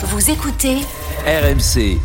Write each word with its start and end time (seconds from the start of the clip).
Vous 0.00 0.30
écoutez 0.30 0.76
RMC. 1.26 1.98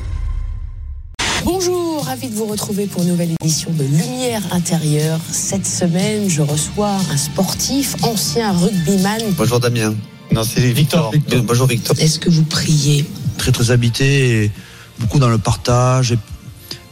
Bonjour, 1.45 2.03
ravi 2.03 2.27
de 2.27 2.33
vous 2.33 2.47
retrouver 2.47 2.87
pour 2.87 3.03
une 3.03 3.09
nouvelle 3.09 3.35
édition 3.39 3.69
de 3.69 3.83
Lumière 3.83 4.41
intérieure. 4.51 5.19
Cette 5.29 5.67
semaine, 5.67 6.27
je 6.27 6.41
reçois 6.41 6.97
un 7.11 7.17
sportif, 7.17 7.95
ancien 8.01 8.51
rugbyman. 8.51 9.21
Bonjour 9.37 9.59
Damien. 9.59 9.93
Non, 10.31 10.43
c'est 10.43 10.71
Victor. 10.71 11.11
Victor. 11.11 11.43
Bonjour 11.43 11.67
Victor. 11.67 11.95
Est-ce 11.99 12.17
que 12.17 12.31
vous 12.31 12.41
priez? 12.41 13.05
Très 13.37 13.51
très 13.51 13.69
habité, 13.69 14.45
et 14.45 14.51
beaucoup 14.97 15.19
dans 15.19 15.29
le 15.29 15.37
partage, 15.37 16.13
et 16.13 16.17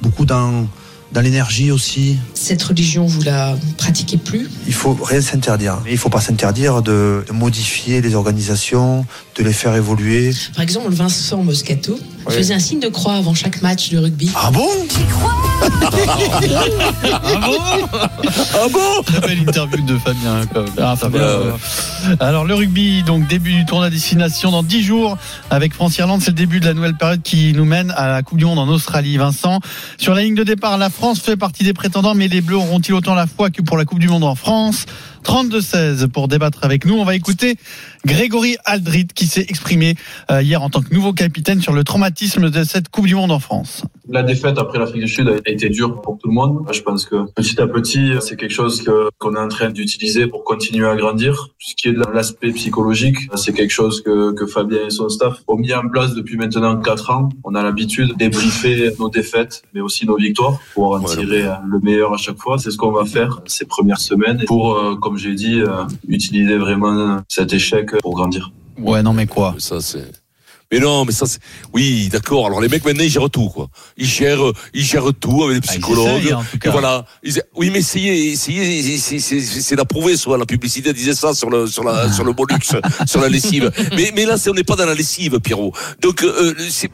beaucoup 0.03 0.25
dans, 0.25 0.67
dans 1.13 1.21
l'énergie 1.21 1.71
aussi. 1.71 2.17
Cette 2.33 2.63
religion, 2.63 3.05
vous 3.05 3.21
la 3.23 3.55
pratiquez 3.77 4.17
plus? 4.17 4.49
Il 4.67 4.73
faut 4.73 4.93
rien 4.93 5.21
s'interdire. 5.21 5.79
Il 5.85 5.91
ne 5.93 5.97
faut 5.97 6.09
pas 6.09 6.21
s'interdire 6.21 6.81
de, 6.81 7.23
de 7.27 7.33
modifier 7.33 8.01
les 8.01 8.15
organisations, 8.15 9.05
de 9.37 9.43
les 9.43 9.53
faire 9.53 9.75
évoluer. 9.75 10.33
Par 10.55 10.63
exemple, 10.63 10.91
Vincent 10.91 11.43
Moscato 11.43 11.99
Oui. 12.27 12.33
faisait 12.35 12.53
un 12.53 12.59
signe 12.59 12.79
de 12.79 12.87
croix 12.87 13.13
avant 13.15 13.33
chaque 13.33 13.61
match 13.61 13.89
de 13.89 13.97
rugby. 13.97 14.29
Ah 14.35 14.51
bon? 14.51 14.67
Ah 18.53 18.67
bon? 18.71 19.03
Très 19.03 19.19
belle 19.21 19.39
interview 19.39 19.85
de 19.85 19.97
Fabien. 19.97 20.35
même. 20.39 20.47
Ah, 20.77 20.95
Fabien, 20.95 21.21
Euh, 21.21 21.51
Alors 22.19 22.45
le 22.45 22.53
rugby, 22.55 23.03
donc 23.03 23.27
début 23.27 23.53
du 23.53 23.65
tournoi 23.65 23.87
à 23.87 23.89
destination 23.89 24.51
dans 24.51 24.63
10 24.63 24.83
jours 24.83 25.17
avec 25.49 25.73
France-Irlande, 25.73 26.21
c'est 26.21 26.31
le 26.31 26.35
début 26.35 26.59
de 26.59 26.65
la 26.65 26.73
nouvelle 26.73 26.95
période 26.95 27.21
qui 27.21 27.53
nous 27.53 27.65
mène 27.65 27.91
à 27.95 28.07
la 28.07 28.23
Coupe 28.23 28.37
du 28.37 28.45
Monde 28.45 28.59
en 28.59 28.67
Australie. 28.67 29.17
Vincent, 29.17 29.59
sur 29.97 30.13
la 30.13 30.21
ligne 30.23 30.35
de 30.35 30.43
départ, 30.43 30.77
la 30.77 30.89
France 30.89 31.00
fait 31.23 31.35
partie 31.35 31.63
des 31.63 31.73
prétendants, 31.73 32.13
mais 32.13 32.27
les 32.27 32.41
Bleus 32.41 32.57
auront-ils 32.57 32.93
autant 32.93 33.15
la 33.15 33.27
foi 33.27 33.49
que 33.49 33.61
pour 33.61 33.77
la 33.77 33.85
Coupe 33.85 33.99
du 33.99 34.07
Monde 34.07 34.23
en 34.23 34.35
France? 34.35 34.85
32-16 35.23 36.07
pour 36.07 36.27
débattre 36.27 36.59
avec 36.63 36.85
nous. 36.85 36.95
On 36.95 37.03
va 37.03 37.15
écouter 37.15 37.55
Grégory 38.05 38.55
Aldrit 38.65 39.07
qui 39.13 39.25
s'est 39.25 39.45
exprimé 39.47 39.95
euh, 40.31 40.41
hier 40.41 40.61
en 40.61 40.69
tant 40.69 40.81
que 40.81 40.93
nouveau 40.93 41.13
capitaine 41.13 41.61
sur 41.61 41.73
le 41.73 41.83
traumatisme 41.83 42.49
de 42.49 42.63
cette 42.63 42.89
Coupe 42.89 43.07
du 43.07 43.15
Monde 43.15 43.31
en 43.31 43.39
France. 43.39 43.83
La 44.09 44.23
défaite 44.23 44.57
après 44.57 44.79
l'Afrique 44.79 45.03
du 45.03 45.07
Sud 45.07 45.29
a 45.29 45.49
été 45.49 45.69
dure 45.69 46.01
pour 46.01 46.17
tout 46.17 46.27
le 46.27 46.33
monde. 46.33 46.65
Je 46.71 46.81
pense 46.81 47.05
que 47.05 47.31
petit 47.33 47.61
à 47.61 47.67
petit, 47.67 48.13
c'est 48.19 48.35
quelque 48.35 48.53
chose 48.53 48.81
que 48.81 49.09
qu'on 49.19 49.35
est 49.35 49.39
en 49.39 49.47
train 49.47 49.69
d'utiliser 49.69 50.27
pour 50.27 50.43
continuer 50.43 50.87
à 50.87 50.95
grandir. 50.95 51.49
Ce 51.59 51.75
qui 51.75 51.89
est 51.89 51.93
de 51.93 52.03
l'aspect 52.13 52.51
psychologique, 52.51 53.17
c'est 53.35 53.53
quelque 53.53 53.71
chose 53.71 54.01
que, 54.01 54.33
que 54.33 54.45
Fabien 54.47 54.87
et 54.87 54.89
son 54.89 55.07
staff 55.09 55.41
ont 55.47 55.55
mis 55.55 55.73
en 55.73 55.87
place 55.87 56.13
depuis 56.15 56.37
maintenant 56.37 56.75
quatre 56.77 57.11
ans. 57.11 57.29
On 57.43 57.55
a 57.55 57.63
l'habitude 57.63 58.09
de 58.09 58.13
débriefer 58.15 58.91
nos 58.99 59.09
défaites, 59.09 59.63
mais 59.73 59.81
aussi 59.81 60.05
nos 60.05 60.17
victoires 60.17 60.59
pour 60.73 60.95
en 60.95 60.99
tirer 61.01 61.43
le 61.65 61.79
meilleur 61.79 62.13
à 62.13 62.17
chaque 62.17 62.37
fois. 62.37 62.57
C'est 62.57 62.71
ce 62.71 62.77
qu'on 62.77 62.91
va 62.91 63.05
faire 63.05 63.41
ces 63.45 63.65
premières 63.65 63.99
semaines 63.99 64.43
pour, 64.45 64.75
euh, 64.75 64.95
comme 65.11 65.17
j'ai 65.17 65.35
dit, 65.35 65.59
euh, 65.59 65.83
utiliser 66.07 66.57
vraiment 66.57 67.19
cet 67.27 67.51
échec 67.51 67.91
pour 67.99 68.15
grandir. 68.15 68.53
Ouais, 68.77 69.03
non 69.03 69.11
mais 69.11 69.27
quoi? 69.27 69.55
Ça, 69.57 69.81
c'est. 69.81 70.09
Mais 70.71 70.79
non, 70.79 71.03
mais 71.05 71.11
ça, 71.11 71.25
c'est. 71.25 71.39
Oui, 71.73 72.07
d'accord. 72.09 72.45
Alors, 72.47 72.61
les 72.61 72.69
mecs, 72.69 72.85
maintenant, 72.85 73.03
ils 73.03 73.09
gèrent 73.09 73.29
tout, 73.29 73.49
quoi. 73.49 73.67
Ils 73.97 74.05
gèrent, 74.07 74.39
ils 74.73 74.83
gèrent 74.85 75.11
tout 75.19 75.43
avec 75.43 75.61
les 75.63 75.69
Ah, 75.69 75.73
ils 75.75 75.81
psychologues. 75.81 76.19
essayent, 76.21 76.33
en 76.33 76.41
tout 76.43 76.57
et 76.63 76.69
voilà. 76.69 77.05
Ils- 77.23 77.41
Oui, 77.55 77.69
mais 77.71 77.79
essayez, 77.79 78.31
essayez, 78.31 78.97
c'est- 78.97 79.19
c'est 79.19 79.41
c'est 79.41 79.75
d'approuver, 79.75 80.15
soit 80.15 80.37
la 80.37 80.45
publicité 80.45 80.93
disait 80.93 81.13
ça 81.13 81.33
sur 81.33 81.49
le, 81.49 81.67
sur 81.67 81.83
la, 81.83 82.11
sur 82.11 82.23
le 82.23 82.31
Bolux, 82.33 82.55
sur 83.05 83.19
la 83.21 83.27
lessive. 83.29 83.69
Mais, 83.95 84.11
mais 84.15 84.25
là, 84.25 84.37
c'est- 84.37 84.49
on 84.49 84.53
n'est 84.53 84.63
pas 84.63 84.75
dans 84.77 84.85
la 84.85 84.95
lessive, 84.95 85.39
Pierrot. 85.41 85.73
Donc, 86.01 86.23
euh, 86.23 86.53
c'est- 86.69 86.89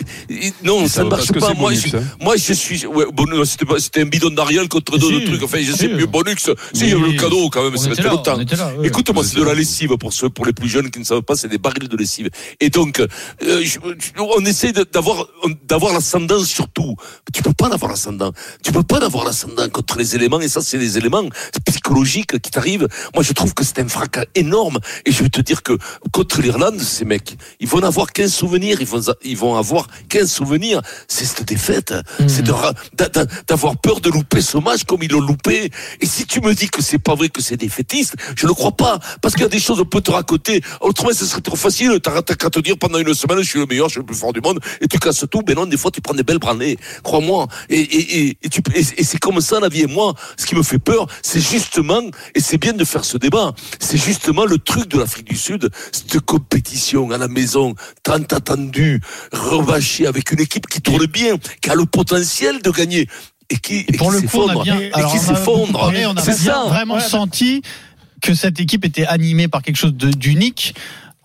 non, 0.63 0.87
ça 0.87 1.03
ne 1.03 1.09
marche 1.09 1.31
pas. 1.31 1.53
Moi, 1.53 1.73
je, 1.73 1.97
moi, 2.19 2.35
je 2.35 2.53
suis, 2.53 2.85
ouais, 2.87 3.05
bon, 3.13 3.25
non, 3.25 3.45
c'était 3.45 3.65
pas- 3.65 3.79
c'était 3.79 4.01
un 4.01 4.05
bidon 4.05 4.31
d'Ariel 4.31 4.67
contre 4.69 4.97
deux 4.97 5.19
Si, 5.19 5.25
trucs. 5.25 5.43
Enfin, 5.43 5.59
je 5.61 5.71
si. 5.71 5.77
sais 5.77 5.89
plus, 5.89 6.07
Bolux. 6.07 6.35
Si, 6.39 6.49
il 6.73 6.89
y 6.89 6.91
avait 6.93 7.01
Oui. 7.03 7.13
le 7.13 7.19
cadeau, 7.19 7.49
quand 7.49 7.63
même, 7.63 7.77
ça 7.77 7.89
là, 7.89 8.73
ouais. 8.79 8.87
Écoute-moi, 8.87 9.23
c'est 9.23 9.37
de 9.37 9.43
la 9.43 9.53
lessive 9.53 9.95
pour 9.97 10.13
ceux, 10.13 10.29
pour 10.29 10.45
les 10.45 10.53
plus 10.53 10.67
jeunes 10.67 10.89
qui 10.89 10.99
ne 10.99 11.03
savent 11.05 11.21
pas, 11.21 11.35
c'est 11.35 11.47
des 11.47 11.57
barils 11.59 11.87
de 11.87 11.95
lessive. 11.97 12.29
Et 12.59 12.69
donc, 12.69 12.99
euh, 12.99 13.61
je- 13.67 13.79
on 14.19 14.45
essaie 14.45 14.71
d'avoir, 14.71 15.27
d'avoir 15.63 15.93
l'ascendant 15.93 16.43
sur 16.43 16.67
tout. 16.69 16.95
Tu 17.33 17.41
peux 17.43 17.53
pas 17.53 17.67
avoir 17.67 17.91
l'ascendant. 17.91 18.31
Tu 18.63 18.71
peux 18.71 18.83
pas 18.83 19.03
avoir 19.03 19.25
l'ascendant 19.25 19.67
contre 19.69 19.97
les 19.97 20.15
éléments. 20.15 20.39
Et 20.41 20.47
ça, 20.47 20.61
c'est 20.61 20.77
les 20.77 20.97
éléments 20.97 21.23
psychologiques 21.65 22.39
qui 22.39 22.51
t'arrivent. 22.51 22.87
Moi, 23.13 23.23
je 23.23 23.33
trouve 23.33 23.53
que 23.53 23.63
c'est 23.63 23.79
un 23.79 23.87
fracas 23.87 24.25
énorme. 24.35 24.79
Et 25.05 25.11
je 25.11 25.23
vais 25.23 25.29
te 25.29 25.41
dire 25.41 25.63
que 25.63 25.73
contre 26.11 26.41
l'Irlande, 26.41 26.79
ces 26.79 27.05
mecs, 27.05 27.35
ils 27.59 27.67
vont 27.67 27.79
n'avoir 27.79 28.11
qu'un 28.11 28.27
souvenir. 28.27 28.79
Ils 28.81 28.87
vont, 28.87 29.01
ils 29.23 29.37
vont 29.37 29.55
avoir 29.55 29.87
qu'un 30.09 30.25
souvenir. 30.27 30.81
C'est 31.07 31.25
cette 31.25 31.43
défaite. 31.47 31.93
C'est 32.27 32.43
d'a- 32.43 32.73
d'a- 32.93 33.25
d'avoir 33.47 33.77
peur 33.77 33.99
de 34.01 34.09
louper 34.09 34.41
ce 34.41 34.57
match 34.57 34.83
comme 34.85 35.03
ils 35.03 35.11
l'ont 35.11 35.21
loupé. 35.21 35.71
Et 36.01 36.05
si 36.05 36.25
tu 36.25 36.41
me 36.41 36.53
dis 36.53 36.69
que 36.69 36.81
c'est 36.81 36.99
pas 36.99 37.15
vrai 37.15 37.29
que 37.29 37.41
c'est 37.41 37.57
défaitiste, 37.57 38.15
je 38.35 38.47
ne 38.47 38.51
crois 38.51 38.71
pas. 38.75 38.99
Parce 39.21 39.33
qu'il 39.33 39.43
y 39.43 39.45
a 39.45 39.49
des 39.49 39.59
choses, 39.59 39.79
on 39.79 39.85
peut 39.85 40.01
te 40.01 40.11
raconter. 40.11 40.61
Autrement, 40.81 41.11
ce 41.13 41.25
serait 41.25 41.41
trop 41.41 41.55
facile. 41.55 41.99
T'as 42.01 42.21
qu'à 42.21 42.49
te 42.49 42.59
dire 42.59 42.77
pendant 42.77 42.99
une 42.99 43.13
semaine, 43.13 43.41
je 43.41 43.49
suis 43.49 43.56
le 43.57 43.65
meilleur, 43.65 43.87
je 43.87 43.93
suis 43.93 43.99
le 43.99 44.05
plus 44.05 44.15
fort 44.15 44.33
du 44.33 44.41
monde, 44.41 44.59
et 44.81 44.87
tu 44.87 44.99
casses 44.99 45.25
tout. 45.29 45.41
Mais 45.47 45.53
non, 45.53 45.65
des 45.65 45.77
fois, 45.77 45.91
tu 45.91 46.01
prends 46.01 46.13
des 46.13 46.23
belles 46.23 46.39
branlées. 46.39 46.77
Crois-moi. 47.03 47.47
Et, 47.69 47.79
et, 47.79 48.19
et, 48.27 48.37
et 48.43 48.49
tu, 48.49 48.61
et, 48.75 48.79
et 48.79 49.03
c'est 49.03 49.19
comme 49.19 49.41
ça, 49.41 49.59
la 49.59 49.69
vie. 49.69 49.81
Et 49.81 49.87
moi, 49.87 50.13
ce 50.37 50.45
qui 50.45 50.55
me 50.55 50.63
fait 50.63 50.79
peur, 50.79 51.07
c'est 51.21 51.39
justement, 51.41 52.01
et 52.35 52.39
c'est 52.39 52.57
bien 52.57 52.73
de 52.73 52.83
faire 52.85 53.03
ce 53.05 53.17
débat, 53.17 53.53
c'est 53.79 53.97
justement 53.97 54.45
le 54.45 54.57
truc 54.57 54.87
de 54.89 54.99
l'Afrique 54.99 55.27
du 55.27 55.37
Sud, 55.37 55.69
cette 55.91 56.19
compétition 56.21 57.11
à 57.11 57.17
la 57.17 57.27
maison, 57.27 57.75
tant 58.03 58.13
attendue, 58.15 59.01
rebâchée 59.31 60.07
avec 60.07 60.31
une 60.31 60.39
équipe 60.39 60.67
qui 60.67 60.81
tourne 60.81 61.05
bien, 61.07 61.35
qui 61.61 61.69
a 61.69 61.75
le 61.75 61.85
potentiel 61.85 62.61
de 62.61 62.69
gagner. 62.71 63.07
Et 63.49 63.57
qui, 63.57 63.85
et 63.87 63.93
pour 63.97 64.13
qui 64.13 64.21
le 64.21 64.27
coup, 64.27 64.37
on 64.39 64.47
a 64.47 64.49
s'effondre. 64.49 64.63
bien, 64.63 64.79
et 64.79 64.91
alors, 64.93 65.11
qui 65.11 65.17
on 65.17 65.21
a 65.21 65.23
beaucoup 65.25 65.35
s'effondre. 65.37 65.91
on 65.93 66.17
a 66.17 66.21
C'est 66.21 66.43
bien 66.43 66.53
ça. 66.53 66.63
vraiment 66.67 66.99
senti 66.99 67.61
que 68.21 68.33
cette 68.33 68.59
équipe 68.59 68.83
était 68.83 69.05
animée 69.05 69.47
par 69.47 69.61
quelque 69.61 69.77
chose 69.77 69.93
de- 69.93 70.09
d'unique 70.11 70.73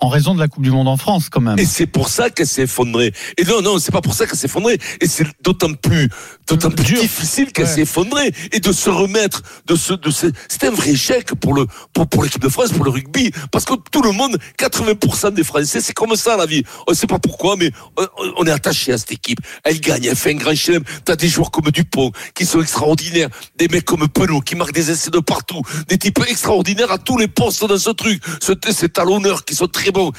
en 0.03 0.09
raison 0.09 0.35
de 0.35 0.41
la 0.41 0.49
Coupe 0.49 0.65
du 0.65 0.71
Monde 0.73 0.89
en 0.89 0.97
France, 0.97 1.29
quand 1.29 1.41
même. 1.41 1.59
Et 1.59 1.65
c'est 1.65 1.87
pour 1.87 2.09
ça 2.09 2.29
qu'elle 2.29 2.47
s'est 2.47 2.63
effondrée. 2.63 3.13
Et 3.39 3.45
non, 3.45 3.63
non, 3.63 3.79
c'est 3.79 3.93
pas 3.93 4.01
pour 4.01 4.15
ça 4.15 4.27
qu'elle 4.27 4.37
s'est 4.37 4.47
effondrée. 4.47 4.79
Et 5.01 5.07
c'est 5.07 5.25
d'autant 5.43 5.73
plus, 5.75 6.09
d'autant 6.57 6.71
plus 6.75 6.85
Dur. 6.85 7.01
difficile 7.01 7.53
qu'elle 7.53 7.67
Ouais. 7.67 7.75
s'est 7.75 7.83
effondrée. 7.83 8.33
Et 8.53 8.61
de 8.61 8.73
se 8.73 8.91
remettre 8.91 9.43
de 9.67 9.75
ce, 9.77 9.95
de 9.95 10.11
ce, 10.11 10.27
c'est 10.49 10.65
un 10.65 10.71
vrai 10.71 10.91
échec 10.91 11.35
pour 11.35 11.55
le, 11.55 11.67
pour, 11.93 12.07
pour 12.07 12.23
l'équipe 12.25 12.43
de 12.43 12.49
France, 12.49 12.73
pour 12.73 12.85
le 12.85 12.91
rugby. 12.91 13.31
Parce 13.51 13.65
que 13.65 13.75
tout 13.91 14.03
le 14.03 14.13
monde, 14.13 14.37
80% 14.59 15.33
des 15.33 15.45
Français, 15.45 15.81
c'est 15.81 15.93
comme 15.93 16.15
ça, 16.17 16.37
la 16.37 16.47
vie. 16.47 16.63
On 16.87 16.95
sait 16.95 17.07
pas 17.07 17.19
pourquoi, 17.19 17.57
mais 17.57 17.71
on, 17.97 18.07
on 18.39 18.47
est 18.47 18.51
attaché 18.51 18.93
à 18.93 18.99
cette 18.99 19.13
équipe. 19.13 19.39
Elle 19.65 19.81
gagne, 19.81 20.05
elle 20.05 20.17
fait 20.17 20.31
un 20.33 20.37
grand 20.37 20.55
chelem. 20.55 20.83
T'as 21.05 21.17
des 21.17 21.29
joueurs 21.29 21.51
comme 21.51 21.71
Dupont, 21.71 22.13
qui 22.35 22.45
sont 22.47 22.61
extraordinaires. 22.61 23.29
Des 23.57 23.69
mecs 23.69 23.85
comme 23.85 24.07
Penaud, 24.09 24.41
qui 24.41 24.55
marquent 24.57 24.73
des 24.75 24.91
essais 24.91 25.11
de 25.11 25.19
partout. 25.21 25.63
Des 25.89 25.99
types 25.99 26.21
extraordinaires 26.29 26.91
à 26.93 26.99
tous 26.99 27.19
les 27.19 27.29
postes 27.29 27.65
dans 27.65 27.79
ce 27.79 27.91
truc. 27.91 28.23
Ce- 28.41 28.53
Ces 28.73 28.89
talonneurs 28.89 29.45
qui 29.45 29.55
sont 29.55 29.69
très 29.69 29.91
bons 29.91 30.13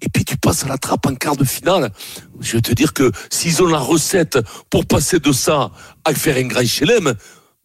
et 0.00 0.08
puis 0.08 0.24
tu 0.24 0.36
passes 0.36 0.64
à 0.64 0.68
la 0.68 0.78
trappe 0.78 1.06
en 1.06 1.14
quart 1.14 1.36
de 1.36 1.44
finale. 1.44 1.90
Je 2.40 2.56
vais 2.56 2.62
te 2.62 2.72
dire 2.72 2.92
que 2.92 3.10
s'ils 3.30 3.62
ont 3.62 3.66
la 3.66 3.78
recette 3.78 4.38
pour 4.70 4.86
passer 4.86 5.18
de 5.18 5.32
ça 5.32 5.70
à 6.04 6.14
faire 6.14 6.36
un 6.36 6.46
grand 6.46 6.66
chelem, 6.66 7.14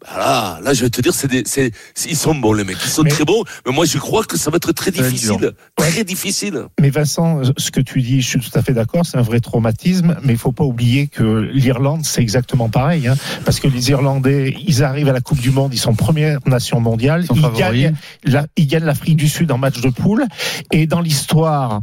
bah 0.01 0.17
là, 0.17 0.59
là, 0.63 0.73
je 0.73 0.81
vais 0.83 0.89
te 0.89 1.01
dire, 1.01 1.13
c'est 1.13 1.27
des, 1.27 1.43
c'est, 1.45 1.71
ils 2.09 2.15
sont 2.15 2.33
bons 2.33 2.53
les 2.53 2.63
mecs, 2.63 2.77
ils 2.85 2.89
sont 2.89 3.03
Mais- 3.03 3.09
très 3.09 3.25
bons. 3.25 3.43
Mais 3.65 3.73
moi, 3.73 3.85
je 3.85 3.97
crois 3.97 4.23
que 4.23 4.37
ça 4.37 4.49
va 4.49 4.55
être 4.55 4.71
très 4.71 4.91
difficile, 4.91 5.51
très 5.75 6.03
difficile. 6.05 6.63
Mais 6.79 6.89
Vincent, 6.89 7.41
ce 7.57 7.69
que 7.69 7.81
tu 7.81 8.01
dis, 8.01 8.21
je 8.21 8.27
suis 8.29 8.39
tout 8.39 8.57
à 8.57 8.61
fait 8.61 8.71
d'accord, 8.73 9.05
c'est 9.05 9.17
un 9.17 9.21
vrai 9.21 9.41
traumatisme, 9.41 10.15
mais 10.23 10.33
il 10.33 10.39
faut 10.39 10.53
pas 10.53 10.63
oublier 10.63 11.07
que 11.07 11.49
l'Irlande, 11.53 12.05
c'est 12.05 12.21
exactement 12.21 12.69
pareil, 12.69 13.07
hein, 13.09 13.15
parce 13.43 13.59
que 13.59 13.67
les 13.67 13.89
Irlandais, 13.89 14.55
ils 14.65 14.83
arrivent 14.83 15.09
à 15.09 15.13
la 15.13 15.19
Coupe 15.19 15.39
du 15.41 15.51
Monde, 15.51 15.73
ils 15.73 15.77
sont 15.79 15.93
première 15.95 16.39
nation 16.45 16.79
mondiale, 16.79 17.25
Ils 17.35 17.41
gagnent, 17.57 17.93
la- 18.23 18.45
ils 18.55 18.67
gagnent 18.67 18.85
l'Afrique 18.85 19.17
du 19.17 19.27
Sud 19.27 19.51
en 19.51 19.57
match 19.57 19.81
de 19.81 19.89
poule, 19.89 20.23
et 20.71 20.87
dans 20.87 21.01
l'histoire, 21.01 21.81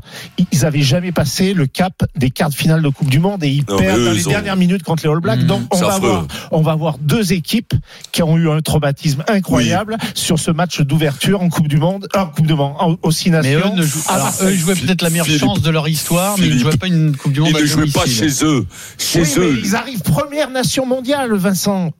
ils 0.52 0.64
avaient 0.64 0.80
jamais 0.82 1.12
passé 1.12 1.52
le 1.52 1.66
cap 1.66 1.92
des 2.16 2.30
quarts 2.30 2.48
de 2.50 2.54
finale 2.54 2.80
de 2.82 2.88
Coupe 2.88 3.10
du 3.10 3.18
Monde, 3.18 3.44
et 3.44 3.48
ils 3.50 3.64
Non, 3.68 3.76
perdent 3.78 3.98
eux, 4.00 4.04
dans 4.06 4.12
les 4.12 4.26
ont- 4.26 4.30
dernières 4.30 4.56
minutes 4.56 4.84
contre 4.84 5.06
les 5.06 5.12
All 5.12 5.20
Blacks. 5.20 5.40
Mmh, 5.40 5.46
Donc 5.46 5.62
on 5.74 5.76
va 5.78 5.88
affreux. 5.88 6.08
avoir, 6.08 6.26
on 6.50 6.62
va 6.62 6.72
avoir 6.72 6.96
deux 6.98 7.34
équipes 7.34 7.74
qui 8.16 8.22
ont 8.22 8.38
eu 8.38 8.48
un 8.48 8.62
traumatisme 8.62 9.22
incroyable 9.28 9.98
sur 10.14 10.38
ce 10.38 10.50
match 10.50 10.80
d'ouverture 10.80 11.42
en 11.42 11.50
Coupe 11.50 11.68
du 11.68 11.76
Monde, 11.76 12.08
en 12.16 12.24
Coupe 12.24 12.46
du 12.46 12.54
Monde, 12.54 12.72
en- 12.80 12.96
aux 13.02 13.10
six 13.10 13.28
Mais 13.30 13.42
nations. 13.54 13.74
eux, 13.74 13.76
ne 13.76 13.82
jouent, 13.82 14.00
alors, 14.08 14.32
eux, 14.42 14.52
ils 14.52 14.58
jouaient 14.58 14.74
peut-être 14.74 15.02
la 15.02 15.10
meilleure 15.10 15.26
Philippe, 15.26 15.40
chance 15.42 15.60
de 15.60 15.68
leur 15.70 15.86
histoire, 15.86 16.38
mais 16.38 16.46
ils 16.46 16.54
ne 16.54 16.58
jouaient 16.60 16.78
pas 16.78 16.86
une 16.86 17.14
Coupe 17.14 17.32
du 17.32 17.40
Monde 17.40 17.50
Ils 17.54 17.60
ne 17.60 17.66
jouaient 17.66 17.90
pas 17.90 18.06
chez 18.06 18.30
eux, 18.42 18.64
chez 18.96 19.20
Oui, 19.20 19.28
mais 19.36 19.42
eux. 19.44 19.60
ils 19.62 19.76
arrivent 19.76 20.00
première 20.00 20.48
nation 20.48 20.86
mondiale, 20.86 21.34
Vincent. 21.34 21.90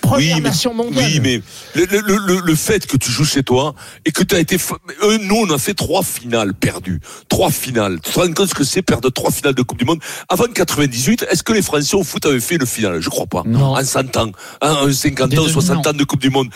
Première 0.00 0.36
Oui, 0.36 0.42
mais- 0.42 0.48
nation 0.48 0.74
mondiale. 0.74 1.04
Oui, 1.12 1.20
mais 1.20 1.42
le, 1.74 1.84
le, 1.86 2.00
le- 2.00 2.16
le, 2.26 2.40
le 2.44 2.54
fait 2.54 2.86
que 2.86 2.96
tu 2.96 3.10
joues 3.10 3.24
chez 3.24 3.42
toi 3.42 3.74
et 4.04 4.12
que 4.12 4.22
tu 4.22 4.34
as 4.34 4.38
été. 4.40 4.56
Eux, 5.04 5.18
nous, 5.22 5.36
on 5.36 5.50
a 5.54 5.58
fait 5.58 5.74
trois 5.74 6.02
finales 6.02 6.54
perdues. 6.54 7.00
Trois 7.28 7.50
finales. 7.50 7.98
Tu 8.02 8.12
te 8.12 8.18
rends 8.20 8.32
compte 8.32 8.48
ce 8.48 8.54
que 8.54 8.64
c'est 8.64 8.82
perdre 8.82 9.10
trois 9.10 9.30
finales 9.30 9.54
de 9.54 9.62
Coupe 9.62 9.78
du 9.78 9.84
Monde 9.84 10.00
Avant 10.28 10.46
98, 10.46 11.26
est-ce 11.30 11.42
que 11.42 11.52
les 11.52 11.62
Français 11.62 11.94
au 11.96 12.02
foot 12.04 12.24
avaient 12.26 12.40
fait 12.40 12.58
le 12.58 12.66
final? 12.66 13.00
Je 13.00 13.08
crois 13.08 13.26
pas. 13.26 13.42
Non. 13.46 13.76
En 13.76 13.84
100 13.84 14.16
ans, 14.16 14.30
hein, 14.62 14.76
en 14.82 14.92
50 14.92 15.28
Des 15.30 15.38
ans, 15.38 15.42
demi- 15.42 15.52
60 15.52 15.84
non. 15.84 15.90
ans 15.90 15.94
de 15.94 16.04
Coupe 16.04 16.20
du 16.20 16.30
Monde. 16.30 16.48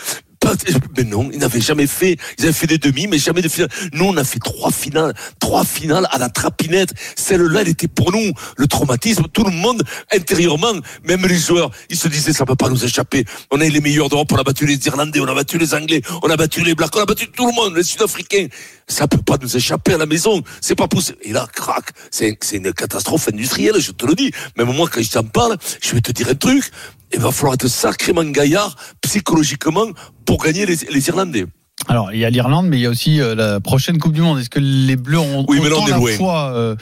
Mais 0.97 1.03
non, 1.03 1.29
ils 1.31 1.39
n'avaient 1.39 1.61
jamais 1.61 1.87
fait. 1.87 2.17
Ils 2.37 2.45
avaient 2.45 2.53
fait 2.53 2.67
des 2.67 2.77
demi, 2.77 3.07
mais 3.07 3.17
jamais 3.17 3.41
de 3.41 3.49
finale. 3.49 3.69
Nous, 3.93 4.05
on 4.05 4.17
a 4.17 4.23
fait 4.23 4.39
trois 4.39 4.71
finales, 4.71 5.13
trois 5.39 5.65
finales 5.65 6.07
à 6.11 6.17
la 6.17 6.29
trapinette. 6.29 6.93
Celle-là, 7.15 7.61
elle 7.61 7.69
était 7.69 7.87
pour 7.87 8.11
nous 8.11 8.31
le 8.57 8.67
traumatisme. 8.67 9.23
Tout 9.33 9.43
le 9.43 9.51
monde 9.51 9.83
intérieurement, 10.13 10.73
même 11.03 11.25
les 11.25 11.37
joueurs, 11.37 11.71
ils 11.89 11.97
se 11.97 12.07
disaient 12.07 12.33
ça 12.33 12.45
peut 12.45 12.55
pas 12.55 12.69
nous 12.69 12.83
échapper. 12.83 13.25
On 13.51 13.59
est 13.59 13.69
les 13.69 13.81
meilleurs 13.81 14.09
d'Europe. 14.09 14.31
On 14.31 14.37
a 14.37 14.43
battu 14.43 14.65
les 14.65 14.85
Irlandais, 14.87 15.19
on 15.19 15.27
a 15.27 15.33
battu 15.33 15.57
les 15.57 15.73
Anglais, 15.73 16.01
on 16.21 16.29
a 16.29 16.37
battu 16.37 16.61
les 16.63 16.75
Blacks, 16.75 16.95
on 16.95 17.01
a 17.01 17.05
battu 17.05 17.27
tout 17.27 17.47
le 17.47 17.53
monde, 17.53 17.75
les 17.75 17.83
Sud-Africains. 17.83 18.47
Ça 18.87 19.07
peut 19.07 19.17
pas 19.17 19.37
nous 19.41 19.55
échapper 19.55 19.93
à 19.93 19.97
la 19.97 20.05
maison. 20.05 20.41
C'est 20.61 20.75
pas 20.75 20.87
possible. 20.87 21.17
Et 21.21 21.31
là, 21.31 21.47
crac, 21.51 21.85
c'est 22.11 22.37
une 22.53 22.73
catastrophe 22.73 23.29
industrielle. 23.29 23.79
Je 23.79 23.91
te 23.91 24.05
le 24.05 24.13
dis. 24.13 24.31
Même 24.57 24.71
moi, 24.73 24.89
quand 24.91 25.01
je 25.01 25.09
t'en 25.09 25.23
parle, 25.23 25.57
je 25.81 25.95
vais 25.95 26.01
te 26.01 26.11
dire 26.11 26.29
un 26.29 26.35
truc. 26.35 26.71
Il 27.15 27.21
va 27.21 27.31
falloir 27.31 27.53
être 27.55 27.67
sacrément 27.67 28.23
gaillard 28.23 28.75
psychologiquement 29.01 29.87
pour 30.25 30.43
gagner 30.43 30.65
les, 30.65 30.75
les 30.91 31.07
Irlandais. 31.07 31.45
Alors, 31.87 32.11
il 32.13 32.19
y 32.19 32.25
a 32.25 32.29
l'Irlande, 32.29 32.67
mais 32.67 32.77
il 32.77 32.81
y 32.81 32.85
a 32.85 32.89
aussi 32.89 33.21
euh, 33.21 33.35
la 33.35 33.59
prochaine 33.59 33.97
Coupe 33.99 34.13
du 34.13 34.21
Monde. 34.21 34.39
Est-ce 34.39 34.49
que 34.49 34.59
les 34.59 34.95
Bleus 34.95 35.19
ont 35.19 35.45
Oui, 35.47 35.59
mais 35.61 35.69
là, 35.69 35.75
on 35.79 35.87
est 35.87 35.91
la 35.91 35.97
loin. 35.97 36.11
foi 36.13 36.51
euh, 36.55 36.75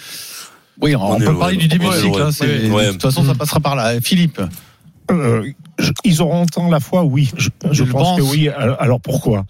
Oui, 0.82 0.96
on, 0.96 1.18
peut 1.18 1.26
loin. 1.26 1.36
parler 1.40 1.58
du 1.58 1.68
début 1.68 1.86
est 1.88 2.02
cycle. 2.02 2.22
hein, 2.22 2.30
Ouais. 2.72 2.88
De 2.88 2.92
toute 2.94 3.02
façon, 3.02 3.26
ça 3.26 3.36
passera 3.36 3.60
par 3.60 3.76
là. 3.76 4.00
Philippe, 4.02 4.42
Euh, 5.12 5.44
ils 6.06 6.22
auront 6.22 6.44
autant 6.44 6.70
la 6.70 6.80
foi, 6.80 7.04
oui. 7.04 7.32
Je, 7.38 7.84
pense, 7.84 8.18
que 8.18 8.22
oui. 8.22 8.48
Alors, 8.80 9.02
pourquoi 9.02 9.46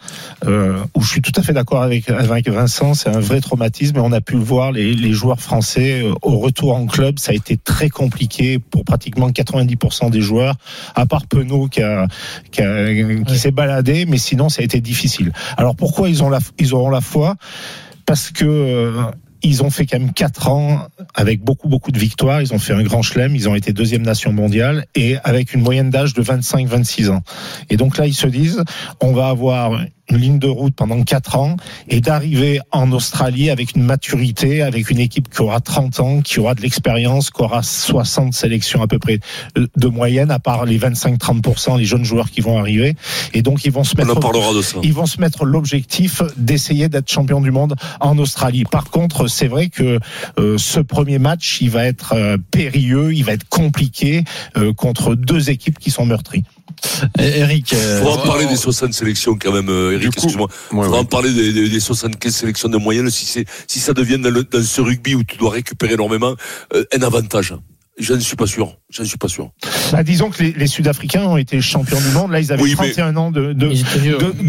euh, 0.46 0.78
où 0.96 1.02
Je 1.02 1.10
suis 1.10 1.22
tout 1.22 1.32
à 1.36 1.42
fait 1.44 1.54
d'accord 1.54 1.82
avec, 1.84 2.10
avec 2.10 2.50
Vincent. 2.50 2.94
C'est 2.94 3.10
un 3.10 3.20
vrai 3.20 3.40
traumatisme 3.42 3.98
et 3.98 4.00
on 4.00 4.12
a 4.12 4.22
pu 4.22 4.34
le 4.34 4.40
voir. 4.44 4.72
Les, 4.72 4.94
les 4.94 5.12
joueurs 5.12 5.40
français 5.40 6.02
euh, 6.02 6.14
au 6.22 6.40
retour 6.40 6.76
en 6.76 6.86
club, 6.88 7.20
ça 7.20 7.32
a 7.34 7.36
été 7.36 7.58
très 7.58 7.90
compliqué 7.90 8.58
pour 8.58 8.84
pratiquement 8.84 9.30
90% 9.30 10.10
des 10.10 10.22
joueurs, 10.22 10.56
à 10.96 11.06
part 11.06 11.28
Penaud 11.28 11.68
qui, 11.68 11.82
a, 11.82 12.08
qui, 12.52 12.62
a- 12.62 13.24
qui 13.26 13.38
s'est 13.38 13.52
baladé, 13.52 14.06
mais 14.06 14.18
sinon 14.18 14.50
ça 14.50 14.62
a 14.62 14.66
été 14.66 14.82
difficile. 14.82 15.32
Alors 15.58 15.76
pourquoi 15.76 16.10
ils 16.10 16.24
ont 16.24 16.30
la, 16.30 16.40
ils 16.58 16.74
auront 16.74 16.90
la 16.90 17.02
foi? 17.02 17.36
Parce 18.06 18.32
que 18.32 18.46
euh, 18.46 19.02
ils 19.44 19.62
ont 19.62 19.70
fait 19.70 19.86
quand 19.86 20.00
même 20.00 20.14
quatre 20.14 20.50
ans 20.50 20.88
avec 21.14 21.44
beaucoup 21.44 21.68
beaucoup 21.68 21.92
de 21.92 22.00
victoires. 22.00 22.42
Ils 22.42 22.54
ont 22.54 22.60
fait 22.60 22.74
un 22.74 22.84
grand 22.84 23.02
chelem. 23.02 23.36
Ils 23.36 23.50
ont 23.50 23.56
été 23.56 23.74
deuxième 23.74 24.02
nation 24.02 24.32
mondiale 24.32 24.86
et 24.96 25.18
avec 25.24 25.54
une 25.54 25.62
moyenne 25.62 25.90
d'âge 25.90 26.14
de 26.14 26.24
25-26 26.24 27.10
ans. 27.10 27.24
Et 27.70 27.78
donc 27.78 27.98
là, 27.98 28.08
ils 28.08 28.14
se 28.14 28.28
disent, 28.28 28.64
on 29.02 29.12
va 29.14 29.28
avoir 29.28 29.80
une 30.10 30.18
ligne 30.18 30.40
de 30.40 30.48
route 30.48 30.76
pendant 30.76 31.02
quatre 31.04 31.38
ans 31.38 31.56
et 31.88 32.02
d'arriver 32.02 32.60
en 32.72 32.92
Australie 32.92 33.50
avec 33.50 33.76
une 33.76 33.84
maturité, 33.84 34.62
avec 34.62 34.90
une 34.90 35.00
équipe 35.00 35.30
qui 35.30 35.42
aura 35.42 35.60
30 35.62 36.00
ans, 36.00 36.22
qui 36.22 36.40
aura 36.40 36.56
de 36.56 36.62
l'expérience, 36.62 37.30
qui 37.30 37.42
aura 37.42 37.64
60 37.64 38.34
sélections 38.34 38.82
à 38.82 38.88
peu 38.88 39.00
près 39.00 39.20
de 39.56 39.88
moyenne, 39.88 40.32
à 40.32 40.40
part 40.40 40.66
les 40.66 40.78
25-30%, 40.78 41.78
les 41.78 41.86
jeunes 41.86 42.04
joueurs 42.04 42.30
qui 42.30 42.42
vont 42.42 42.58
arriver. 42.58 42.96
Et 43.34 43.42
donc, 43.42 43.66
ils 43.66 43.72
vont 43.72 43.84
se 43.84 43.96
On 43.96 44.02
mettre 44.06 44.18
en 44.18 44.20
parlera 44.20 44.54
de 44.54 44.62
ça. 44.62 44.78
ils 44.84 44.94
vont 44.94 45.06
se 45.06 45.22
mettre 45.22 45.46
l'objectif 45.46 46.22
d'essayer 46.38 46.90
d'être 46.90 47.10
champion 47.10 47.42
du 47.42 47.52
monde 47.52 47.76
en 48.00 48.18
Australie. 48.18 48.66
Par 48.66 48.90
contre, 48.90 49.28
c'est 49.28 49.48
vrai 49.48 49.70
que 49.70 50.00
euh, 50.40 50.58
ce 50.58 50.80
premier 50.80 51.20
match, 51.20 51.60
il 51.62 51.70
va 51.70 51.86
être 51.86 52.14
euh, 52.14 52.38
périlleux, 52.52 53.14
il 53.14 53.24
va 53.24 53.34
être 53.34 53.48
compliqué 53.48 54.24
euh, 54.58 54.74
contre 54.74 55.16
deux 55.16 55.50
équipes 55.50 55.80
qui 55.80 55.92
sont 55.92 56.06
meurtries. 56.06 56.44
Et 57.20 57.40
Eric, 57.40 57.74
euh, 57.74 58.02
Faut 58.02 58.10
en 58.10 58.18
parler 58.18 58.46
des 58.46 58.56
60 58.56 58.94
sélections 58.94 59.38
quand 59.42 59.52
même, 59.52 59.70
euh, 59.70 59.92
Eric, 59.94 60.02
Du 60.02 60.10
coup, 60.10 60.14
excuse-moi. 60.16 60.48
Ouais, 60.72 60.86
Faut 60.86 60.92
ouais. 60.94 60.98
en 61.00 61.06
parler 61.06 61.32
des, 61.34 61.54
des, 61.54 61.70
des 61.70 61.80
75 61.80 62.34
sélections 62.34 62.70
de 62.70 62.78
moyenne 62.78 63.10
si 63.10 63.26
c'est 63.26 63.46
si 63.68 63.80
ça 63.80 63.94
devient 63.94 64.20
dans, 64.20 64.30
le- 64.30 64.44
dans 64.44 64.64
ce 64.64 64.82
rugby 64.82 65.16
où 65.16 65.24
tu 65.24 65.38
dois 65.38 65.52
récupérer 65.52 65.94
énormément 65.94 66.36
euh, 66.74 66.84
un 66.96 67.02
avantage. 67.02 67.54
Je 68.00 68.14
ne 68.16 68.20
suis 68.22 68.36
pas 68.36 68.48
sûr. 68.48 68.76
Je 68.90 69.04
ne 69.04 69.08
suis 69.08 69.20
pas 69.20 69.28
sûr. 69.28 69.52
Bah, 69.92 70.02
disons 70.04 70.32
que 70.32 70.42
les, 70.42 70.52
les 70.54 70.66
Sud-Africains 70.66 71.26
ont 71.26 71.38
été 71.38 71.62
champions 71.62 72.02
du 72.02 72.08
monde. 72.10 72.32
Là, 72.32 72.40
ils 72.40 72.52
avaient 72.52 72.64
Oui, 72.64 72.72
mais- 72.80 72.88
31 72.92 73.16
ans 73.18 73.30
de, 73.30 73.54
de, 73.54 73.68
de, 73.68 73.68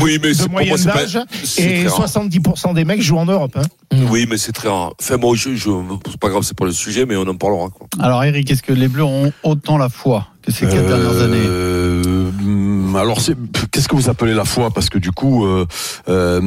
Oui, 0.00 0.18
mais 0.22 0.28
de 0.30 0.32
c'est- 0.32 0.42
pour 0.44 0.52
moi, 0.52 0.62
moyenne 0.62 0.82
d'âge 0.82 1.18
et 1.58 1.84
très 1.84 1.88
rare. 1.88 2.08
70% 2.08 2.72
des 2.72 2.86
mecs 2.86 3.02
jouent 3.02 3.18
en 3.18 3.26
Europe. 3.26 3.54
Hein. 3.56 3.96
Oui, 4.10 4.26
mais 4.30 4.38
c'est 4.38 4.52
très 4.52 4.70
rare. 4.70 4.94
Enfin, 4.98 5.18
moi, 5.18 5.34
je, 5.36 5.54
je, 5.56 5.68
c'est 6.10 6.18
pas 6.18 6.30
grave, 6.30 6.42
c'est 6.42 6.56
pas 6.56 6.64
le 6.64 6.72
sujet, 6.72 7.04
mais 7.04 7.16
on 7.16 7.28
en 7.28 7.34
parlera. 7.36 7.68
Quoi. 7.68 7.86
alors 8.00 8.24
Eric, 8.24 8.50
est-ce 8.50 8.62
que 8.62 8.72
les 8.72 8.88
Bleus 8.88 9.04
ont 9.04 9.30
autant 9.42 9.76
la 9.76 9.90
foi 9.90 10.26
que 10.40 10.50
ces 10.50 10.64
quatre 10.66 10.86
dernières 10.86 11.20
années? 11.20 11.44
Hum, 12.94 13.00
alors, 13.00 13.20
c'est- 13.20 13.36
qu'est-ce 13.70 13.88
que 13.88 13.96
vous 13.96 14.08
appelez 14.08 14.34
la 14.34 14.44
foi? 14.44 14.70
Parce 14.70 14.88
que 14.88 14.98
du 14.98 15.10
coup, 15.10 15.44
euh, 15.46 15.66
euh, 16.08 16.40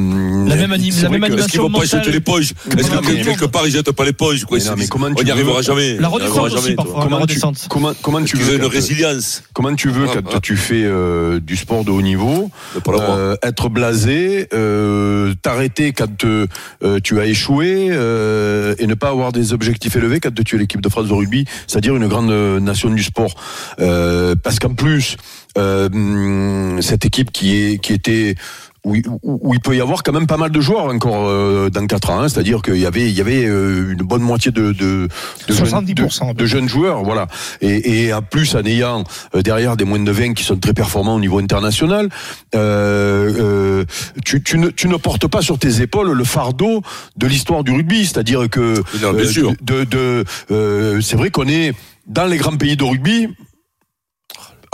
La 0.48 0.56
même 0.56 0.72
anim- 0.72 0.92
c'est 0.92 1.02
la 1.02 1.08
même 1.10 1.20
que- 1.20 1.38
Est-ce 1.38 1.48
qu'ils 1.48 1.60
vont 1.60 1.70
pas 1.70 1.84
jeter 1.84 2.10
l'éponge 2.10 2.52
Est-ce 2.76 2.88
pendant 2.88 3.02
que 3.02 3.12
le 3.12 3.24
quelque 3.24 3.44
part 3.44 3.66
ils 3.66 3.72
jettent 3.72 3.92
pas 3.92 4.04
quoi? 4.44 4.58
Mais 4.58 4.64
non, 4.64 4.70
mais 4.72 4.80
disent, 4.82 4.88
comment 4.90 5.06
On 5.10 5.14
tu 5.14 5.24
n'y 5.24 5.30
arrivera 5.30 5.62
jamais. 5.62 5.96
La 5.98 6.08
aussi, 6.56 6.74
toi. 6.74 6.84
parfois. 6.84 6.94
La 6.98 7.04
Comment 7.04 7.16
tu, 7.18 7.22
redescente. 7.22 7.66
comment, 7.68 7.92
comment 8.02 8.22
tu 8.24 8.36
veux 8.36 8.54
une 8.54 8.62
quand- 8.62 8.68
résilience? 8.68 9.42
Comment 9.52 9.74
tu 9.74 9.88
veux 9.90 10.06
Ah, 10.08 10.14
quand 10.24 10.30
ah. 10.36 10.40
tu 10.40 10.56
fais 10.56 10.82
euh, 10.84 11.40
du 11.40 11.56
sport 11.56 11.84
de 11.84 11.90
haut 11.90 12.02
niveau 12.02 12.50
euh, 13.00 13.36
être 13.42 13.68
blasé, 13.68 14.48
euh, 14.54 15.34
t'arrêter 15.42 15.92
quand 15.92 16.24
tu 17.02 17.20
as 17.20 17.26
échoué 17.26 17.88
euh, 17.90 18.74
et 18.78 18.86
ne 18.86 18.94
pas 18.94 19.08
avoir 19.08 19.32
des 19.32 19.52
objectifs 19.52 19.96
élevés 19.96 20.20
quand 20.20 20.30
tu 20.44 20.56
es 20.56 20.58
l'équipe 20.58 20.80
de 20.80 20.88
France 20.88 21.08
de 21.08 21.12
rugby, 21.14 21.44
c'est-à-dire 21.66 21.94
une 21.96 22.06
grande 22.08 22.30
nation 22.62 22.90
du 22.90 23.02
sport. 23.02 23.34
Euh, 23.80 24.34
parce 24.42 24.58
qu'en 24.58 24.74
plus, 24.74 25.16
euh, 25.58 26.80
cette 26.80 27.04
équipe 27.04 27.30
qui 27.32 27.56
est 27.56 27.78
qui 27.78 27.92
était 27.92 28.34
où, 28.84 28.94
où- 28.96 29.18
où 29.42 29.54
il 29.54 29.60
peut 29.60 29.76
y 29.76 29.80
avoir 29.80 30.02
quand 30.04 30.12
même 30.12 30.28
pas 30.28 30.36
mal 30.36 30.50
de 30.50 30.60
joueurs 30.60 30.84
encore 30.84 31.26
euh, 31.28 31.68
dans 31.68 31.84
4 31.86 32.10
ans, 32.10 32.20
hein. 32.20 32.28
c'est-à-dire 32.28 32.62
qu'il 32.62 32.78
y 32.78 32.86
avait 32.86 33.08
il 33.10 33.16
y 33.16 33.20
avait 33.20 33.44
euh, 33.44 33.90
une 33.92 34.02
bonne 34.06 34.22
moitié 34.22 34.52
de 34.52 34.70
de, 34.72 35.08
de, 35.48 35.52
jeunes, 35.54 35.66
70%, 35.66 36.28
de, 36.28 36.32
de 36.34 36.46
jeunes 36.46 36.68
joueurs, 36.68 37.02
voilà. 37.02 37.26
Et, 37.60 38.04
et 38.06 38.14
en 38.14 38.22
plus 38.22 38.54
en 38.54 38.64
ayant 38.64 39.02
euh, 39.34 39.42
derrière 39.42 39.76
des 39.76 39.84
moins 39.84 39.98
de 39.98 40.10
20 40.12 40.34
qui 40.34 40.44
sont 40.44 40.56
très 40.58 40.72
performants 40.74 41.16
au 41.16 41.20
niveau 41.20 41.40
international, 41.40 42.08
euh, 42.54 43.32
euh, 43.82 43.84
tu, 44.24 44.42
tu, 44.42 44.58
ne, 44.58 44.68
tu 44.68 44.88
ne 44.88 44.96
portes 44.96 45.26
pas 45.26 45.42
sur 45.42 45.58
tes 45.58 45.82
épaules 45.82 46.12
le 46.12 46.24
fardeau 46.24 46.82
de 47.16 47.26
l'histoire 47.26 47.64
du 47.64 47.72
rugby, 47.72 48.06
c'est-à-dire 48.06 48.48
que 48.48 48.74
Non, 49.02 49.12
bien 49.12 49.24
euh, 49.24 49.26
sûr. 49.26 49.52
de, 49.60 49.84
de 49.84 50.24
euh, 50.52 51.00
c'est 51.00 51.16
vrai 51.16 51.30
qu'on 51.30 51.48
est 51.48 51.72
dans 52.06 52.26
les 52.26 52.36
grands 52.38 52.56
pays 52.56 52.76
de 52.76 52.84
rugby. 52.84 53.28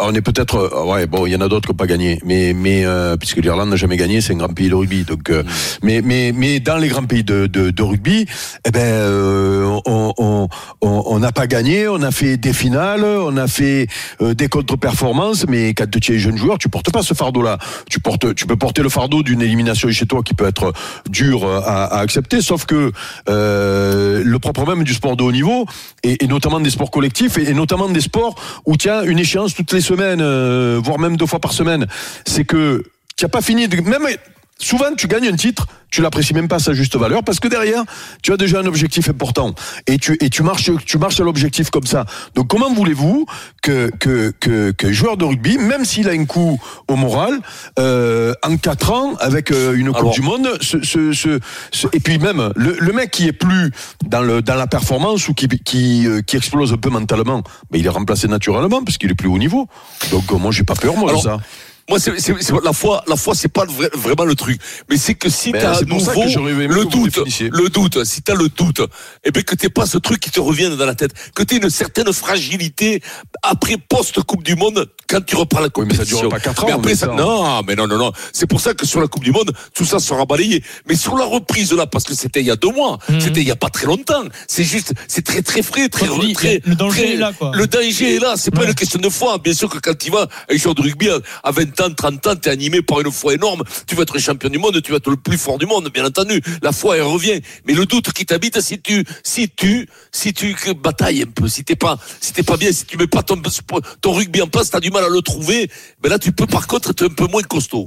On 0.00 0.14
est 0.14 0.22
peut-être, 0.22 0.56
euh, 0.56 0.84
ouais, 0.84 1.06
bon, 1.06 1.26
il 1.26 1.32
y 1.32 1.36
en 1.36 1.40
a 1.40 1.48
d'autres 1.48 1.66
qui 1.68 1.72
n'ont 1.72 1.76
pas 1.76 1.86
gagné, 1.86 2.20
mais, 2.24 2.52
mais 2.54 2.84
euh, 2.84 3.16
puisque 3.16 3.38
l'Irlande 3.38 3.70
n'a 3.70 3.76
jamais 3.76 3.96
gagné, 3.96 4.20
c'est 4.20 4.32
un 4.32 4.36
grand 4.36 4.52
pays 4.52 4.68
de 4.68 4.74
rugby. 4.74 5.04
Donc, 5.04 5.30
euh, 5.30 5.42
mais, 5.82 6.02
mais, 6.02 6.32
mais 6.34 6.60
dans 6.60 6.76
les 6.76 6.88
grands 6.88 7.04
pays 7.04 7.24
de, 7.24 7.46
de, 7.46 7.70
de 7.70 7.82
rugby, 7.82 8.26
eh 8.66 8.70
ben, 8.70 8.80
euh, 8.80 9.80
on 9.86 10.48
on 11.14 11.18
n'a 11.18 11.32
pas 11.32 11.46
gagné, 11.46 11.88
on 11.88 12.02
a 12.02 12.10
fait 12.10 12.36
des 12.36 12.52
finales, 12.52 13.04
on 13.04 13.36
a 13.36 13.46
fait 13.46 13.86
euh, 14.20 14.34
des 14.34 14.48
contre-performances, 14.48 15.46
mais 15.48 15.74
quand 15.74 15.86
tu 15.88 16.12
es 16.12 16.18
jeune 16.18 16.36
joueur, 16.36 16.58
tu 16.58 16.68
portes 16.68 16.90
pas 16.90 17.02
ce 17.02 17.14
fardeau-là. 17.14 17.58
Tu 17.88 18.00
portes, 18.00 18.34
tu 18.34 18.46
peux 18.46 18.56
porter 18.56 18.82
le 18.82 18.88
fardeau 18.88 19.22
d'une 19.22 19.42
élimination 19.42 19.90
chez 19.90 20.06
toi 20.06 20.22
qui 20.22 20.34
peut 20.34 20.46
être 20.46 20.72
dur 21.08 21.46
à, 21.46 21.84
à 21.84 22.00
accepter, 22.00 22.40
sauf 22.40 22.66
que 22.66 22.92
euh, 23.28 24.22
le 24.24 24.38
propre 24.38 24.66
même 24.66 24.84
du 24.84 24.94
sport 24.94 25.16
de 25.16 25.22
haut 25.22 25.32
niveau 25.32 25.66
et, 26.02 26.24
et 26.24 26.26
notamment 26.26 26.60
des 26.60 26.70
sports 26.70 26.90
collectifs 26.90 27.38
et, 27.38 27.50
et 27.50 27.54
notamment 27.54 27.88
des 27.88 28.00
sports 28.00 28.34
où 28.66 28.74
as 28.86 29.04
une 29.04 29.18
échéance 29.18 29.54
toutes 29.54 29.72
les 29.72 29.80
semaines, 29.84 30.20
euh, 30.20 30.80
voire 30.82 30.98
même 30.98 31.16
deux 31.16 31.26
fois 31.26 31.38
par 31.38 31.52
semaine, 31.52 31.86
c'est 32.26 32.44
que 32.44 32.82
tu 33.16 33.24
n'as 33.24 33.28
pas 33.28 33.42
fini 33.42 33.68
de 33.68 33.76
souvent 34.58 34.94
tu 34.96 35.06
gagnes 35.08 35.28
un 35.28 35.36
titre, 35.36 35.66
tu 35.90 36.02
l'apprécies 36.02 36.34
même 36.34 36.48
pas 36.48 36.56
à 36.56 36.58
sa 36.58 36.72
juste 36.72 36.96
valeur 36.96 37.22
parce 37.22 37.38
que 37.38 37.46
derrière 37.46 37.84
tu 38.22 38.32
as 38.32 38.36
déjà 38.36 38.58
un 38.58 38.66
objectif 38.66 39.08
important 39.08 39.54
et 39.86 39.96
tu 39.98 40.16
et 40.20 40.28
tu 40.30 40.42
marches 40.42 40.70
tu 40.84 40.98
marches 40.98 41.20
à 41.20 41.24
l'objectif 41.24 41.70
comme 41.70 41.86
ça. 41.86 42.04
Donc 42.34 42.48
comment 42.48 42.72
voulez-vous 42.74 43.26
que 43.62 43.90
que 44.00 44.32
que 44.40 44.72
que 44.72 44.86
un 44.88 44.92
joueur 44.92 45.16
de 45.16 45.24
rugby, 45.24 45.56
même 45.58 45.84
s'il 45.84 46.08
a 46.08 46.12
un 46.12 46.24
coup 46.24 46.58
au 46.88 46.96
moral, 46.96 47.38
euh, 47.78 48.32
en 48.42 48.56
quatre 48.56 48.90
ans 48.92 49.14
avec 49.20 49.50
euh, 49.52 49.74
une 49.74 49.88
coupe 49.88 49.96
Alors- 49.98 50.14
du 50.14 50.22
monde, 50.22 50.48
ce, 50.60 50.82
ce, 50.82 51.12
ce- 51.12 51.38
ce- 51.70 51.86
et 51.92 52.00
puis 52.00 52.18
même 52.18 52.52
le, 52.56 52.76
le 52.78 52.92
mec 52.92 53.10
qui 53.10 53.26
est 53.28 53.32
plus 53.32 53.70
dans 54.06 54.20
le 54.22 54.42
dans 54.42 54.56
la 54.56 54.66
performance 54.66 55.28
ou 55.28 55.34
qui 55.34 55.48
qui 55.48 56.06
euh, 56.08 56.22
qui 56.22 56.36
explose 56.36 56.72
un 56.72 56.76
peu 56.78 56.90
mentalement, 56.90 57.42
ben 57.70 57.78
il 57.78 57.86
est 57.86 57.90
remplacé 57.90 58.26
naturellement 58.28 58.82
parce 58.82 58.98
qu'il 58.98 59.10
est 59.10 59.14
plus 59.14 59.28
haut 59.28 59.38
niveau. 59.38 59.68
Donc 60.10 60.24
euh, 60.32 60.36
moi 60.38 60.50
j'ai 60.50 60.64
pas 60.64 60.74
peur 60.74 60.96
moi 60.96 61.10
Alors, 61.10 61.22
de 61.22 61.28
ça. 61.28 61.38
Moi, 61.88 61.98
c'est, 61.98 62.18
c'est, 62.18 62.34
c'est- 62.40 62.52
la 62.64 62.72
foi, 62.72 63.04
la 63.06 63.16
foi, 63.16 63.34
c'est 63.34 63.48
pas 63.48 63.66
vrai- 63.66 63.90
vraiment 63.94 64.24
le 64.24 64.34
truc. 64.34 64.58
Mais 64.88 64.96
c'est 64.96 65.14
que 65.14 65.28
si 65.28 65.52
Ben, 65.52 65.60
t'as 65.60 65.70
à 65.72 65.74
c'est 65.74 65.86
pour 65.86 66.00
ça 66.00 66.14
nouveau 66.14 66.24
le 66.24 66.84
doute, 66.86 67.18
le 67.40 67.68
doute, 67.68 68.04
si 68.04 68.22
t'as 68.22 68.34
le 68.34 68.48
doute, 68.48 68.80
et 69.22 69.30
bien 69.30 69.42
que 69.42 69.54
t'aies 69.54 69.68
pas 69.68 69.84
ce 69.84 69.98
truc 69.98 70.18
qui 70.20 70.30
te 70.30 70.40
revienne 70.40 70.76
dans 70.76 70.86
la 70.86 70.94
tête, 70.94 71.12
que 71.34 71.42
t'aies 71.42 71.58
une 71.58 71.68
certaine 71.68 72.10
fragilité 72.12 73.02
après 73.42 73.76
post 73.76 74.22
Coupe 74.22 74.42
du 74.42 74.56
Monde 74.56 74.88
quand 75.08 75.22
tu 75.24 75.36
reprends 75.36 75.60
la 75.60 75.66
Oui, 75.76 75.84
mais 75.86 75.90
ça 75.94 75.98
compétition. 75.98 76.20
durera 76.20 76.36
pas 76.36 76.40
quatre 76.40 76.64
ans, 76.64 76.66
Mais 76.68 76.72
après 76.72 76.90
mais 76.92 76.96
ça, 76.96 77.06
ça- 77.06 77.12
non, 77.12 77.62
mais 77.66 77.74
non, 77.76 77.86
non, 77.86 77.98
non. 77.98 78.12
C'est 78.32 78.46
pour 78.46 78.60
ça 78.60 78.72
que 78.72 78.86
sur 78.86 79.00
la 79.02 79.06
Coupe 79.06 79.22
du 79.24 79.32
Monde, 79.32 79.52
tout 79.74 79.84
ça 79.84 79.98
sera 79.98 80.24
balayé. 80.24 80.64
Mais 80.88 80.96
sur 80.96 81.16
la 81.16 81.26
reprise 81.26 81.72
là, 81.74 81.86
parce 81.86 82.04
que 82.04 82.14
c'était 82.14 82.40
il 82.40 82.46
y 82.46 82.50
a 82.50 82.56
deux 82.56 82.72
mois, 82.72 82.98
Mhm. 83.10 83.20
c'était 83.20 83.40
il 83.42 83.46
y 83.48 83.50
a 83.50 83.56
pas 83.56 83.68
très 83.68 83.86
longtemps. 83.86 84.24
C'est 84.48 84.64
juste, 84.64 84.94
c'est 85.06 85.22
très 85.24 85.42
très 85.42 85.62
frais, 85.62 85.88
très, 85.90 86.08
tu 86.08 86.18
dis, 86.20 86.32
très. 86.32 86.62
le 86.64 86.74
danger 86.76 87.02
très- 87.02 87.12
est 87.12 87.16
là, 87.16 87.32
quoi. 87.38 87.52
Le 87.54 87.66
danger 87.66 88.16
est 88.16 88.20
là. 88.20 88.34
C'est 88.36 88.50
pas 88.54 88.64
une 88.64 88.74
question 88.74 88.98
de 88.98 89.08
foi. 89.10 89.36
Bien 89.36 89.52
sûr 89.52 89.68
que 89.68 89.78
quand 89.78 90.02
il 90.06 90.10
va, 90.12 90.28
un 90.50 90.56
joueur 90.56 90.74
de 90.74 90.80
rugby 90.82 91.10
à, 91.10 91.18
à 91.42 91.50
20 91.50 91.73
20 91.78 91.86
ans, 91.86 91.94
30 91.94 92.26
ans, 92.26 92.36
t'es 92.36 92.50
animé 92.50 92.82
par 92.82 93.00
une 93.00 93.10
foi 93.10 93.34
énorme. 93.34 93.62
Tu 93.86 93.94
vas 93.94 94.02
être 94.02 94.18
champion 94.18 94.48
du 94.48 94.58
monde, 94.58 94.80
tu 94.82 94.90
vas 94.92 94.98
être 94.98 95.10
le 95.10 95.16
plus 95.16 95.38
fort 95.38 95.58
du 95.58 95.66
monde, 95.66 95.90
bien 95.92 96.04
entendu. 96.04 96.40
La 96.62 96.72
foi, 96.72 96.96
elle 96.96 97.02
revient. 97.02 97.40
Mais 97.66 97.74
le 97.74 97.86
doute 97.86 98.12
qui 98.12 98.26
t'habite, 98.26 98.60
si 98.60 98.80
tu, 98.80 99.04
si 99.22 99.48
tu, 99.48 99.88
si 100.12 100.32
tu 100.32 100.54
batailles 100.82 101.22
un 101.22 101.26
peu, 101.26 101.48
si 101.48 101.64
t'es 101.64 101.76
pas, 101.76 101.98
si 102.20 102.32
t'es 102.32 102.42
pas 102.42 102.56
bien, 102.56 102.72
si 102.72 102.84
tu 102.86 102.96
mets 102.96 103.06
pas 103.06 103.22
ton, 103.22 103.40
ton 104.00 104.12
rugby 104.12 104.42
en 104.42 104.46
place, 104.46 104.70
t'as 104.70 104.80
du 104.80 104.90
mal 104.90 105.04
à 105.04 105.08
le 105.08 105.20
trouver. 105.22 105.70
Mais 106.02 106.08
là, 106.08 106.18
tu 106.18 106.32
peux 106.32 106.46
par 106.46 106.66
contre 106.66 106.90
être 106.90 107.04
un 107.06 107.08
peu 107.08 107.26
moins 107.26 107.42
costaud. 107.42 107.86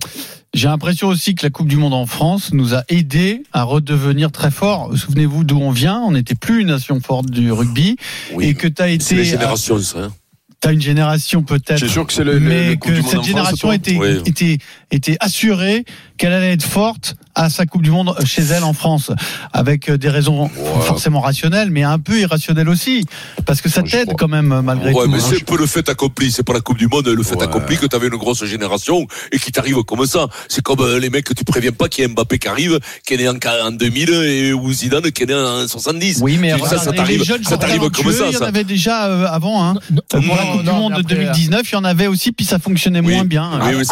J'ai 0.53 0.67
l'impression 0.69 1.09
aussi 1.09 1.35
que 1.35 1.45
la 1.45 1.49
Coupe 1.49 1.67
du 1.67 1.75
Monde 1.77 1.93
en 1.93 2.05
France 2.05 2.51
nous 2.53 2.73
a 2.73 2.83
aidé 2.89 3.43
à 3.53 3.63
redevenir 3.63 4.31
très 4.31 4.49
fort. 4.49 4.91
Souvenez-vous 4.97 5.43
d'où 5.43 5.57
on 5.59 5.71
vient. 5.71 5.99
On 5.99 6.11
n'était 6.11 6.35
plus 6.35 6.61
une 6.61 6.67
nation 6.67 6.99
forte 7.01 7.29
du 7.29 7.51
rugby. 7.51 7.97
Oui. 8.33 8.47
Et 8.47 8.53
que 8.55 8.67
tu 8.67 8.81
as 8.81 8.87
C'est 8.87 8.93
été. 8.95 9.15
les 9.15 9.23
générations, 9.25 9.79
ça. 9.79 9.99
hein. 10.05 10.13
T'as 10.59 10.73
une 10.73 10.81
génération 10.81 11.43
peut-être. 11.43 11.77
C'est 11.79 11.87
sûr 11.87 12.05
que 12.07 12.11
c'est 12.13 12.23
le, 12.23 12.33
le- 12.33 12.39
mais 12.39 12.69
le 12.71 12.75
que 12.77 12.89
du 12.89 13.01
Monde 13.01 13.05
en 13.05 13.09
cette 13.11 13.23
génération 13.23 13.67
quoi. 13.67 13.75
était, 13.75 13.95
Oui. 13.97 14.17
était, 14.25 14.57
était 14.91 15.17
assurée 15.19 15.85
qu'elle 16.17 16.33
allait 16.33 16.53
être 16.53 16.63
forte 16.65 17.15
à 17.37 17.49
sa 17.49 17.65
Coupe 17.65 17.83
du 17.83 17.91
Monde 17.91 18.15
chez 18.25 18.41
elle 18.41 18.63
en 18.63 18.73
France, 18.73 19.11
avec 19.53 19.89
euh, 19.89 19.97
des 19.97 20.09
raisons 20.09 20.49
forcément 20.81 21.21
rationnelles, 21.21 21.69
mais 21.69 21.83
un 21.83 21.99
peu 21.99 22.19
irrationnelles 22.19 22.67
aussi, 22.69 23.05
parce 23.45 23.61
que 23.61 23.69
ça 23.69 23.83
t'aide 23.83 24.09
quand 24.17 24.27
même 24.27 24.61
malgré 24.63 24.91
Ouais, 24.91 25.05
tout. 25.05 25.11
mais 25.11 25.17
hein. 25.19 25.25
c'est 25.29 25.35
un 25.41 25.45
peu 25.45 25.57
le 25.57 25.67
fait 25.67 25.87
accompli. 25.89 26.31
C'est 26.31 26.43
pas 26.43 26.53
la 26.53 26.61
Coupe 26.61 26.77
du 26.77 26.87
Monde, 26.87 27.07
le 27.07 27.23
fait 27.23 27.35
Ouais. 27.37 27.43
accompli 27.43 27.77
que 27.77 27.85
t'avais 27.85 28.07
une 28.07 28.15
grosse 28.15 28.43
génération 28.45 29.05
et 29.31 29.37
qui 29.39 29.51
t'arrive 29.51 29.83
comme 29.83 30.05
ça. 30.07 30.27
C'est 30.49 30.63
comme 30.63 30.79
euh, 30.81 30.99
les 30.99 31.09
mecs 31.11 31.25
que 31.25 31.33
tu 31.33 31.43
préviens 31.43 31.71
pas 31.71 31.87
qu'il 31.87 32.03
y 32.03 32.05
a 32.05 32.09
Mbappé 32.09 32.39
qui 32.39 32.47
arrive, 32.47 32.79
qui 33.05 33.13
est 33.13 33.17
né 33.17 33.29
en, 33.29 33.35
en 33.67 33.71
2000 33.71 34.09
et 34.09 34.53
ou 34.53 34.71
Zidane 34.73 35.11
qui 35.11 35.23
est 35.23 35.27
né 35.27 35.35
en 35.35 35.67
70. 35.67 36.19
Oui, 36.21 36.37
mais 36.41 36.57
ça, 36.59 36.79
ça 36.79 36.91
t'arrive, 36.91 37.19
les 37.19 37.25
jeunes 37.25 37.43
ça 37.43 37.57
t'arrive 37.57 37.79
comme 37.91 38.11
ça, 38.11 38.25
Il 38.29 38.33
y 38.33 38.37
en 38.37 38.41
avait 38.41 38.63
déjà 38.63 39.05
euh, 39.07 39.27
avant. 39.27 39.63
Hein. 39.63 39.75
Non, 39.91 40.01
Pour 40.09 40.19
la 40.35 40.43
non, 40.43 40.51
Coupe 40.53 40.63
du 40.63 40.71
Monde 40.71 40.93
de 40.93 40.99
après, 41.01 41.15
2019, 41.15 41.61
il 41.71 41.73
y 41.73 41.75
en 41.77 41.83
avait 41.83 42.07
aussi, 42.07 42.31
puis 42.31 42.45
ça 42.45 42.57
fonctionnait 42.59 43.01
Oui. 43.01 43.13
moins 43.13 43.25
bien. 43.25 43.49
Oui, 43.61 43.75
oui, 43.77 43.83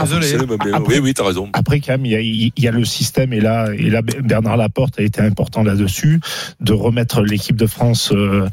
Oui, 0.88 1.00
oui, 1.00 1.14
t'as 1.14 1.24
raison. 1.26 1.50
Après, 1.54 1.80
quand 1.80 1.94
même, 1.94 2.06
il 2.06 2.12
y 2.12 2.16
a, 2.16 2.20
il 2.22 2.52
y 2.58 2.68
a 2.68 2.72
le 2.72 2.86
système, 2.86 3.34
et 3.36 3.42
là, 3.42 3.68
et 3.78 3.90
là, 3.90 4.02
Bernard 4.02 4.58
Laporte 4.58 5.00
a 5.00 5.04
été 5.04 5.22
important 5.22 5.64
là-dessus, 5.64 6.20
de 6.62 6.74
remettre 6.74 7.22
l'équipe 7.22 7.56
de 7.56 7.68
France 7.68 8.12
euh, 8.14 8.48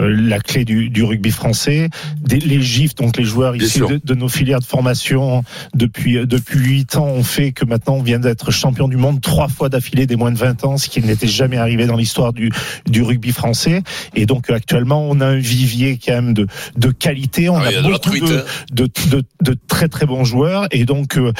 euh, 0.00 0.16
la 0.28 0.38
clé 0.40 0.64
du, 0.64 0.90
du 0.90 1.02
rugby 1.02 1.30
français. 1.30 1.88
Des, 2.20 2.38
les 2.38 2.60
GIFs, 2.60 2.94
donc 2.94 3.16
les 3.16 3.24
joueurs 3.24 3.54
sûr. 3.60 3.88
de, 3.88 4.00
de 4.02 4.14
nos 4.14 4.28
filières 4.28 4.60
de 4.60 4.64
formation 4.64 5.42
depuis 5.74 6.14
depuis 6.26 6.58
huit 6.58 6.96
ans, 6.96 7.06
ont 7.06 7.22
fait 7.24 7.52
que 7.52 7.64
maintenant 7.64 7.94
on 7.96 8.02
vient 8.02 8.18
d'être 8.18 8.50
champion 8.50 8.88
du 8.88 8.96
monde 8.96 9.20
trois 9.20 9.48
fois 9.48 9.68
d'affilée 9.68 10.06
des 10.06 10.16
moins 10.16 10.32
de 10.32 10.38
20 10.38 10.64
ans, 10.64 10.76
ce 10.76 10.88
qui 10.88 11.00
n'était 11.02 11.26
jamais 11.28 11.56
arrivé 11.56 11.86
dans 11.86 11.96
l'histoire 11.96 12.32
du, 12.32 12.50
du 12.86 13.02
rugby 13.02 13.32
français. 13.32 13.82
Et 14.14 14.26
donc 14.26 14.50
euh, 14.50 14.54
actuellement, 14.54 15.06
on 15.08 15.20
a 15.20 15.26
un 15.26 15.36
vivier 15.38 15.98
quand 16.04 16.12
même 16.14 16.34
de, 16.34 16.46
de 16.76 16.90
qualité. 16.90 17.48
On 17.48 17.56
Ah, 17.58 17.68
a 17.68 17.82
beaucoup 17.82 18.10
hein. 18.16 18.42
de, 18.72 18.88
de, 19.10 19.22
de 19.42 19.56
très 19.68 19.88
très 19.88 20.06
bons 20.06 20.24
joueurs 20.24 20.66
et 20.70 20.84
donc 20.84 21.16
euh, 21.18 21.32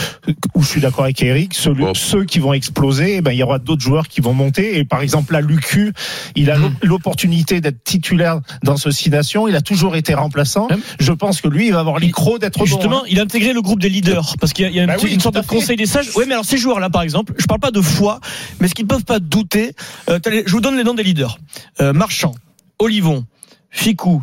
où 0.55 0.63
je 0.63 0.69
suis 0.69 0.81
d'accord 0.81 1.05
avec 1.05 1.23
Eric, 1.23 1.55
ceux, 1.55 1.75
Bon. 1.75 1.93
ceux 1.95 2.25
qui 2.25 2.39
vont 2.39 2.53
exploser, 2.53 2.75
eh 2.93 3.21
ben, 3.21 3.33
il 3.33 3.39
y 3.39 3.43
aura 3.43 3.59
d'autres 3.59 3.83
joueurs 3.83 4.09
qui 4.09 4.21
vont 4.21 4.33
monter 4.35 4.79
et 4.79 4.85
par 4.85 5.01
exemple 5.03 5.33
là 5.33 5.41
Lucu, 5.41 5.93
il 6.37 6.51
a 6.51 6.57
l'opportunité 6.83 7.61
d'être 7.61 7.83
titulaire 7.85 8.41
dans 8.63 8.77
ce 8.77 8.91
six 8.91 9.11
nations, 9.11 9.49
il 9.49 9.57
a 9.57 9.61
toujours 9.61 9.97
été 9.97 10.15
remplaçant. 10.15 10.69
Je 11.01 11.13
pense 11.13 11.41
que 11.41 11.49
lui 11.49 11.67
il 11.69 11.73
va 11.73 11.81
avoir 11.81 11.99
les 11.99 12.11
crocs 12.11 12.41
d'être 12.41 12.59
bon. 12.59 12.65
Justement, 12.65 13.01
hein. 13.03 13.07
il 13.09 13.19
a 13.21 13.23
intégré 13.23 13.53
le 13.53 13.63
groupe 13.63 13.81
des 13.81 13.89
leaders 13.89 14.35
parce 14.41 14.53
qu'il 14.53 14.71
y 14.71 14.79
a, 14.79 14.83
une, 14.83 14.89
Bah 14.89 14.97
oui, 15.03 15.13
une 15.13 15.21
sorte 15.21 15.35
de 15.37 15.41
fait. 15.43 15.47
conseil 15.47 15.77
des 15.77 15.87
sages. 15.87 16.11
Oui, 16.17 16.25
mais 16.27 16.35
alors 16.35 16.45
ces 16.45 16.59
joueurs-là, 16.59 16.91
par 16.91 17.03
exemple, 17.03 17.35
je 17.39 17.47
parle 17.47 17.61
pas 17.61 17.71
de 17.71 17.81
foi, 17.81 18.21
mais 18.61 18.69
ce 18.69 18.75
qu'ils 18.75 18.85
ne 18.85 18.91
peuvent 18.91 19.05
pas 19.05 19.19
douter. 19.21 19.73
euh, 20.09 20.19
je 20.25 20.51
vous 20.53 20.61
donne 20.61 20.77
les 20.77 20.85
noms 20.85 20.95
des 20.95 21.03
leaders 21.03 21.39
Euh, 21.81 21.93
Marchand, 21.93 22.35
Olivon, 22.79 23.25
Ficou, 23.71 24.23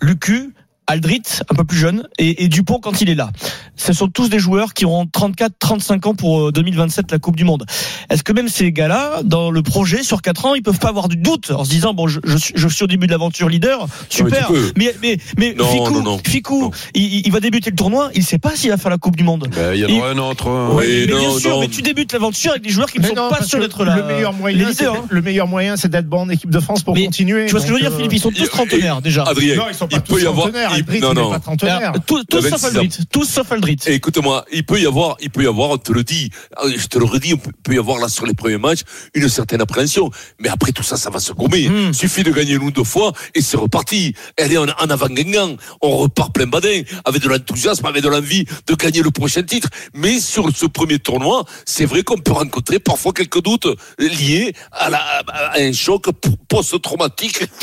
Lucu. 0.00 0.52
Aldrit, 0.86 1.22
un 1.50 1.54
peu 1.54 1.64
plus 1.64 1.78
jeune, 1.78 2.08
et, 2.18 2.44
et 2.44 2.48
Dupont 2.48 2.78
quand 2.80 3.00
il 3.00 3.08
est 3.08 3.14
là. 3.14 3.30
Ce 3.76 3.92
sont 3.92 4.08
tous 4.08 4.28
des 4.28 4.38
joueurs 4.38 4.74
qui 4.74 4.84
auront 4.84 5.04
34-35 5.06 6.08
ans 6.08 6.14
pour 6.14 6.48
euh, 6.48 6.52
2027 6.52 7.10
la 7.10 7.18
Coupe 7.18 7.36
du 7.36 7.44
Monde. 7.44 7.64
Est-ce 8.10 8.22
que 8.22 8.32
même 8.32 8.48
ces 8.48 8.72
gars-là, 8.72 9.20
dans 9.24 9.50
le 9.50 9.62
projet 9.62 10.02
sur 10.02 10.22
4 10.22 10.46
ans, 10.46 10.54
ils 10.54 10.62
peuvent 10.62 10.78
pas 10.78 10.88
avoir 10.88 11.08
du 11.08 11.16
doute 11.16 11.50
en 11.50 11.64
se 11.64 11.70
disant 11.70 11.94
bon, 11.94 12.06
je, 12.08 12.20
je, 12.24 12.36
suis- 12.36 12.54
je 12.56 12.68
suis 12.68 12.84
au 12.84 12.86
début 12.86 13.06
de 13.06 13.12
l'aventure 13.12 13.48
leader, 13.48 13.86
super. 14.08 14.50
Mais 14.76 14.94
mais 15.02 15.16
mais 15.38 15.54
Non, 15.56 15.66
Ficou, 15.66 15.90
non, 15.90 16.02
non. 16.02 16.18
Ficou, 16.24 16.62
Non. 16.64 16.70
Il, 16.94 17.30
va 17.32 17.40
débuter 17.40 17.70
le 17.70 17.76
tournoi, 17.76 18.10
il 18.14 18.24
sait 18.24 18.38
pas 18.38 18.54
s'il 18.54 18.70
va 18.70 18.76
faire 18.76 18.90
la 18.90 18.98
Coupe 18.98 19.16
du 19.16 19.24
Monde. 19.24 19.48
Ben, 19.54 19.74
Il 19.74 19.80
y 19.80 19.84
en 19.86 19.98
aura 19.98 20.10
un 20.10 20.18
autre. 20.18 20.48
hein. 20.48 20.70
Oui, 20.72 20.84
mais 20.88 21.06
bien 21.06 21.38
sûr, 21.38 21.50
non. 21.50 21.60
mais 21.60 21.68
tu 21.68 21.82
débutes 21.82 22.12
l'aventure 22.12 22.50
avec 22.52 22.62
des 22.62 22.70
joueurs 22.70 22.90
qui 22.90 23.00
ne 23.00 23.06
sont 23.06 23.14
non, 23.14 23.30
pas 23.30 23.42
sûrs 23.42 23.60
d'être 23.60 23.84
là. 23.84 23.96
le 23.96 24.02
meilleur 24.04 24.32
moyen, 24.32 24.68
hein. 24.68 24.92
le 25.08 25.22
meilleur 25.22 25.46
moyen, 25.46 25.76
c'est 25.76 25.88
d'être 25.88 26.08
bon 26.08 26.20
en 26.22 26.28
équipe 26.28 26.50
de 26.50 26.60
France 26.60 26.82
pour 26.82 26.94
Mais 26.94 27.04
continuer. 27.06 27.46
Tu 27.46 27.52
vois 27.52 27.60
ce 27.60 27.66
que 27.66 27.70
je 27.70 27.74
veux 27.74 27.80
dire, 27.80 27.92
euh, 27.92 27.96
Philippe? 27.96 28.12
Ils 28.12 28.20
sont 28.20 28.30
tous 28.30 28.42
il- 28.42 28.48
trentenaires 28.48 29.00
déjà. 29.00 29.22
Adrien, 29.24 29.56
Non, 29.56 29.64
ils 29.68 29.74
sont 29.74 29.88
pas 29.88 29.96
il 29.96 30.02
tous 30.02 30.14
peut 30.14 30.22
y 30.22 30.26
avoir. 30.26 30.48
Il- 30.74 30.80
Aldrit, 30.80 31.00
non, 31.00 31.12
il 31.12 31.14
non. 31.16 31.30
pas 31.30 31.38
trentenaire. 31.40 31.92
Euh, 31.94 31.98
Il 32.30 32.36
a 32.38 32.40
sauf 32.42 32.50
26 32.62 32.64
ans. 32.64 32.80
Aldrit. 32.80 32.98
Tous 33.10 33.24
sauf 33.24 33.52
Aldrit. 33.52 33.78
Écoute-moi, 33.86 34.44
il 34.52 34.64
peut 34.64 34.80
y 34.80 34.86
avoir, 34.86 35.16
il 35.20 35.30
peut 35.30 35.42
y 35.44 35.46
avoir, 35.46 35.70
on 35.70 35.78
te 35.78 35.92
le 35.92 36.02
dit, 36.04 36.30
ah, 36.56 36.62
je 36.76 36.86
te 36.86 36.98
le 36.98 37.04
redis, 37.04 37.34
on 37.34 37.38
peut 37.38 37.74
y 37.74 37.78
avoir 37.78 37.98
là 37.98 38.08
sur 38.08 38.26
les 38.26 38.34
premiers 38.34 38.58
matchs 38.58 38.80
une 39.14 39.28
certaine 39.28 39.60
appréhension. 39.60 40.10
Mais 40.40 40.48
après 40.48 40.72
tout 40.72 40.82
ça, 40.82 40.96
ça 40.96 41.10
va 41.10 41.20
se 41.20 41.32
gommer. 41.32 41.68
Hmm. 41.68 41.92
Suffit 41.92 42.22
de 42.22 42.30
gagner 42.32 42.54
une 42.54 42.62
ou 42.62 42.70
deux 42.70 42.84
fois 42.84 43.12
et 43.34 43.40
c'est 43.42 43.56
reparti. 43.56 44.14
Elle 44.36 44.52
est 44.52 44.58
en, 44.58 44.64
en 44.68 44.90
avant 44.90 45.08
gagnant. 45.08 45.56
On 45.80 45.96
repart 45.98 46.32
plein 46.32 46.46
badin 46.46 46.82
avec 47.04 47.22
de 47.22 47.28
l'enthousiasme, 47.28 47.86
avec 47.86 48.02
de 48.02 48.08
l'envie 48.08 48.44
de 48.66 48.74
gagner 48.74 49.02
le 49.02 49.10
prochain 49.10 49.42
titre. 49.42 49.68
Mais 49.94 50.20
sur 50.20 50.48
ce 50.56 50.66
premier 50.66 50.98
tournoi, 50.98 51.44
c'est 51.66 51.84
vrai 51.86 52.02
qu'on 52.02 52.18
peut 52.18 52.32
rencontrer 52.32 52.78
parfois 52.78 53.12
quelques 53.12 53.42
doutes 53.42 53.68
liés 53.98 54.54
à, 54.72 54.90
la, 54.90 54.98
à 55.28 55.58
un 55.58 55.72
choc 55.72 56.06
post-traumatique. 56.48 57.40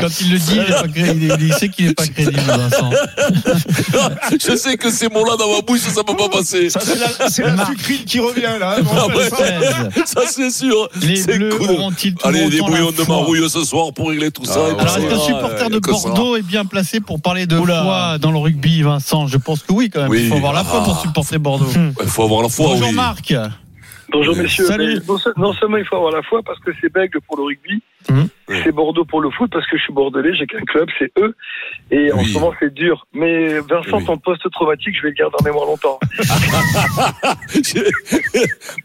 Quand 0.00 0.20
il 0.20 0.30
le 0.32 0.38
dit, 0.38 0.57
il, 0.66 0.72
est 0.72 0.80
pas 0.80 0.88
cré- 0.88 1.16
il- 1.40 1.46
il 1.46 1.52
sait 1.54 1.68
qu'il 1.68 1.86
n'est 1.86 1.94
pas 1.94 2.06
crédible, 2.06 2.40
Vincent. 2.46 2.90
je 4.32 4.56
sais 4.56 4.76
que 4.76 4.90
ces 4.90 5.08
mots-là 5.08 5.36
dans 5.36 5.52
ma 5.54 5.60
bouche, 5.62 5.80
ça 5.80 6.02
peut 6.04 6.16
pas 6.16 6.28
passer. 6.28 6.70
Ça, 6.70 6.80
c'est 6.80 7.42
la, 7.44 7.54
la 7.56 7.66
sucrine 7.66 8.04
qui 8.04 8.20
revient 8.20 8.58
là. 8.58 8.76
hein, 8.78 8.82
Ah 8.92 9.06
ouais. 9.08 9.28
16. 9.94 10.04
Ça 10.06 10.20
c'est 10.26 10.50
sûr. 10.50 10.88
Les 11.00 11.22
Bleus 11.24 11.50
cool. 11.58 11.70
auront-ils 11.70 12.14
tout 12.14 12.26
Allez, 12.28 12.48
des 12.48 12.60
bouillons 12.60 12.90
de 12.90 12.96
foi 12.96 13.16
marouille 13.16 13.48
ce 13.48 13.64
soir 13.64 13.92
pour 13.92 14.10
régler 14.10 14.30
tout 14.30 14.44
ça. 14.44 14.60
Ah, 14.78 14.80
Alors, 14.82 14.98
est-ce 14.98 15.08
qu'un 15.08 15.18
supporter 15.18 15.66
euh, 15.66 15.68
de. 15.68 15.78
Bordeaux 15.78 16.36
est 16.36 16.42
bien 16.42 16.64
placé 16.64 17.00
pour 17.00 17.20
parler 17.20 17.46
de 17.46 17.56
Oula. 17.56 17.82
foi 17.82 18.18
dans 18.18 18.30
le 18.30 18.38
rugby, 18.38 18.82
Vincent 18.82 19.26
Je 19.26 19.36
pense 19.38 19.62
que 19.62 19.72
oui, 19.72 19.90
quand 19.90 20.00
même. 20.02 20.10
Oui. 20.10 20.22
Il 20.24 20.28
faut 20.28 20.36
avoir 20.36 20.52
la 20.52 20.64
foi 20.64 20.82
pour 20.82 20.96
Ah. 20.98 21.02
supporter 21.02 21.38
Bordeaux. 21.38 21.66
Il 22.02 22.08
faut 22.08 22.24
avoir 22.24 22.42
la 22.42 22.48
foi. 22.48 22.66
Bonjour 22.68 22.88
oui. 22.88 22.94
Marc. 22.94 23.34
Bonjour 24.10 24.34
messieurs. 24.36 24.66
Salut. 24.66 25.00
Non, 25.06 25.18
se- 25.18 25.28
non 25.36 25.52
seulement 25.52 25.76
il 25.76 25.84
faut 25.84 25.96
avoir 25.96 26.12
la 26.12 26.22
foi 26.22 26.40
parce 26.44 26.58
que 26.60 26.70
c'est 26.80 26.90
Bègle 26.92 27.18
pour 27.26 27.36
le 27.36 27.42
rugby, 27.44 27.82
Mhm. 28.08 28.28
c'est 28.64 28.72
Bordeaux 28.72 29.04
pour 29.04 29.20
le 29.20 29.30
foot 29.30 29.50
parce 29.52 29.66
que 29.66 29.76
je 29.76 29.82
suis 29.82 29.92
bordelais, 29.92 30.34
j'ai 30.34 30.46
qu'un 30.46 30.62
club, 30.62 30.88
c'est 30.98 31.10
eux. 31.18 31.34
Et 31.90 32.10
en 32.12 32.18
Oui. 32.18 32.26
ce 32.26 32.34
moment 32.34 32.54
c'est 32.60 32.72
dur. 32.72 33.06
Mais 33.12 33.58
Vincent, 33.60 33.98
Oui. 33.98 34.04
ton 34.06 34.16
post-traumatique, 34.18 34.96
je 34.96 35.02
vais 35.02 35.08
le 35.10 35.14
garder 35.14 35.36
en 35.40 35.44
mémoire 35.44 35.66
longtemps. 35.66 35.98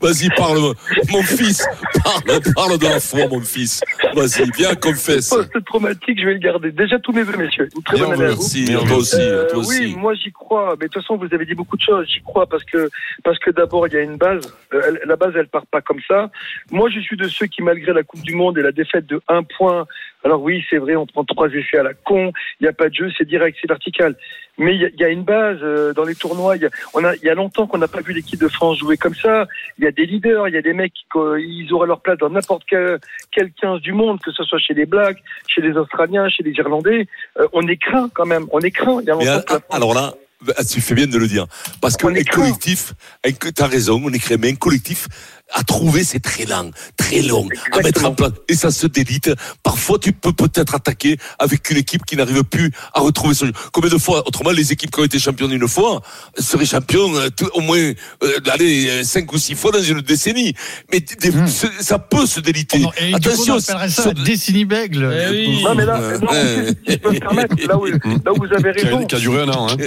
Vas-y, 0.02 0.30
parle, 0.36 0.74
mon 1.12 1.22
fils. 1.24 1.66
Parle, 2.04 2.42
parle 2.56 2.78
de 2.78 2.86
la 2.86 3.00
foi, 3.00 3.28
mon 3.30 3.42
fils. 3.42 3.82
Vas-y, 4.14 4.50
viens, 4.58 4.76
confesse. 4.76 5.30
Post-traumatique, 5.30 6.20
je 6.20 6.26
vais 6.26 6.34
le 6.34 6.40
garder. 6.40 6.72
Déjà 6.72 7.00
tous 7.00 7.12
mes 7.14 7.24
vœux 7.24 7.38
messieurs. 7.38 7.70
Une 7.76 7.84
très 7.84 7.96
Bien, 7.98 8.06
bonne 8.06 8.14
année 8.16 8.26
à 8.26 8.30
vous. 8.32 8.42
Merci, 8.42 8.66
Bien, 8.66 8.80
toi 8.80 8.98
aussi, 8.98 9.16
Euh, 9.20 9.50
toi 9.50 9.60
oui, 9.60 9.66
aussi. 9.66 9.96
moi 9.98 10.14
j'y 10.16 10.32
crois. 10.32 10.76
Mais 10.80 10.88
de 10.88 10.92
toute 10.92 11.02
façon, 11.04 11.18
vous 11.18 11.34
avez 11.34 11.46
dit 11.46 11.56
beaucoup 11.56 11.78
de 11.78 11.82
choses. 11.82 12.06
J'y 12.10 12.22
crois 12.22 12.46
parce 12.48 12.64
que 12.64 12.90
parce 13.24 13.40
que 13.40 13.52
d'abord 13.52 13.88
il 13.88 13.94
y 13.94 13.98
a 13.98 14.02
une 14.02 14.18
base. 14.18 14.54
Euh, 14.74 14.98
la 15.06 15.16
base, 15.16 15.34
elle 15.36 15.48
part 15.48 15.66
pas 15.68 15.82
comme 15.82 16.00
ça. 16.08 16.30
Moi, 16.72 16.90
je 16.90 17.00
suis 17.00 17.18
de 17.18 17.28
ceux 17.28 17.46
qui, 17.48 17.62
malgré 17.62 17.94
la 17.94 18.04
Coupe 18.04 18.22
du 18.22 18.36
Monde 18.36 18.58
et 18.58 18.62
la 18.62 18.72
défaite 18.72 19.03
de 19.08 19.22
un 19.28 19.44
point, 19.44 19.86
alors 20.24 20.42
oui, 20.42 20.64
c'est 20.70 20.78
vrai, 20.78 20.96
on 20.96 21.06
prend 21.06 21.24
trois 21.24 21.50
essais 21.50 21.78
à 21.78 21.84
la 21.84 21.94
con. 21.94 22.32
Il 22.60 22.64
n'y 22.64 22.70
a 22.70 22.74
pas 22.74 22.90
de 22.90 22.94
jeu, 22.96 23.12
c'est 23.18 23.28
direct, 23.28 23.58
c'est 23.62 23.68
vertical. 23.68 24.16
Mais 24.58 24.76
il 24.76 24.82
y, 24.82 24.86
a- 24.86 24.90
il 24.90 25.00
y 25.00 25.04
a 25.04 25.10
une 25.10 25.24
base 25.24 25.58
euh, 25.64 25.94
dans 25.94 26.04
les 26.04 26.14
tournois. 26.16 26.56
Il 26.58 26.62
y 26.64 26.66
a, 26.66 26.70
on 26.94 27.04
a, 27.04 27.16
y 27.18 27.30
a 27.30 27.34
longtemps 27.34 27.66
qu'on 27.68 27.80
n'a 27.80 27.88
pas 27.88 28.02
vu 28.02 28.14
l'équipe 28.14 28.40
de 28.40 28.48
France 28.48 28.78
jouer 28.80 28.98
comme 28.98 29.16
ça. 29.16 29.48
Il 29.80 29.84
y 29.84 29.88
a 29.88 29.92
des 29.92 30.06
leaders, 30.06 30.48
il 30.48 30.54
y 30.54 30.58
a 30.58 30.62
des 30.62 30.74
mecs 30.74 30.94
qui 30.94 31.06
quoi, 31.12 31.40
ils 31.40 31.72
auraient 31.74 31.88
leur 31.88 32.02
place 32.02 32.18
dans 32.20 32.30
n'importe 32.30 32.64
quel, 32.70 33.00
quel 33.32 33.52
15 33.52 33.82
du 33.82 33.94
monde, 33.94 34.20
que 34.22 34.32
ce 34.32 34.44
soit 34.44 34.60
chez 34.60 34.74
les 34.76 34.86
Blacks, 34.86 35.18
chez 35.48 35.62
les 35.62 35.72
Australiens, 35.76 36.30
chez 36.30 36.44
les 36.44 36.52
Irlandais. 36.52 37.08
Euh, 37.40 37.48
on 37.54 37.68
est 37.68 37.78
craint 37.78 38.10
quand 38.14 38.26
même. 38.28 38.46
On 38.52 38.60
est 38.60 38.72
craint. 38.72 39.00
Il 39.02 39.08
y 39.08 39.10
a 39.10 39.14
longtemps 39.14 39.26
a- 39.26 39.42
que 39.42 39.54
la 39.54 39.60
France- 39.60 39.76
alors 39.76 39.94
là, 39.96 40.14
bah, 40.46 40.54
tu 40.70 40.82
fais 40.82 40.94
bien 40.94 41.08
de 41.08 41.18
le 41.18 41.28
dire. 41.28 41.48
Parce 41.82 41.96
On 42.04 42.10
qu'un 42.10 42.14
est 42.16 42.30
collectif, 42.30 42.94
co- 43.40 43.50
t'as 43.56 43.68
raison, 43.68 44.02
on 44.06 44.12
est 44.12 44.20
créé, 44.20 44.38
mais 44.38 44.52
un 44.52 44.56
collectif, 44.56 45.08
à 45.54 45.64
trouver, 45.64 46.04
c'est 46.04 46.20
très 46.20 46.46
lent, 46.46 46.72
très 46.98 47.22
long, 47.22 47.48
à 47.72 47.80
mettre 47.82 48.06
en 48.06 48.14
place. 48.14 48.32
Et 48.50 48.56
ça 48.56 48.72
se 48.72 48.88
délite. 48.88 49.30
Parfois, 49.62 50.00
tu 50.00 50.12
peux 50.12 50.34
peut-être 50.34 50.76
attaquer 50.76 51.18
avec 51.40 51.70
une 51.70 51.78
équipe 51.78 52.06
qui 52.06 52.16
n'arrive 52.18 52.44
plus 52.44 52.72
à 52.94 53.02
retrouver 53.02 53.34
son 53.36 53.46
jeu. 53.48 53.54
Combien 53.72 53.90
de 53.92 53.98
fois, 53.98 54.28
autrement, 54.28 54.52
les 54.52 54.72
équipes 54.72 54.92
qui 54.92 55.00
ont 55.00 55.04
été 55.04 55.20
championnes 55.20 55.52
une 55.52 55.68
fois 55.68 56.02
seraient 56.40 56.66
champions 56.66 57.16
euh, 57.16 57.30
tout- 57.30 57.50
au 57.54 57.62
moins, 57.62 57.78
euh, 57.78 58.40
allez, 58.52 58.88
euh, 58.90 59.04
cinq 59.04 59.32
ou 59.32 59.38
six 59.38 59.56
fois 59.56 59.72
dans 59.72 59.82
une 59.82 60.02
décennie. 60.02 60.54
Mais 60.92 61.00
des- 61.00 61.32
ce- 61.48 61.68
ça 61.84 62.00
peut 62.00 62.26
se 62.26 62.40
déliter. 62.40 62.80
Non, 62.80 62.92
et 63.00 63.06
du 63.06 63.12
coup, 63.12 63.18
Attention, 63.18 63.54
on 63.56 63.58
appellerait 63.60 63.90
ça 63.90 64.04
ça- 64.04 64.14
la 64.16 64.24
décennie 64.24 64.66
bègle. 64.66 65.14
Eh 65.14 65.30
oui. 65.32 65.64
Non, 65.64 65.76
mais 65.76 65.86
là, 65.86 66.00
Euh, 66.02 66.18
non, 66.20 66.28
euh, 66.34 66.72
si 66.88 66.94
je 66.94 66.98
peux 66.98 67.12
me 67.12 67.20
permettre, 67.20 67.56
là 67.68 67.78
où, 67.78 67.86
là 67.86 68.34
où 68.34 68.36
vous 68.38 68.54
avez 68.54 68.74
Qui 68.74 68.82
a, 68.82 68.86
raison, 68.86 69.06
qui 69.06 69.16
a 69.16 69.20
duré 69.20 69.42
un 69.44 69.50
an. 69.50 69.68
Hein. 69.70 69.78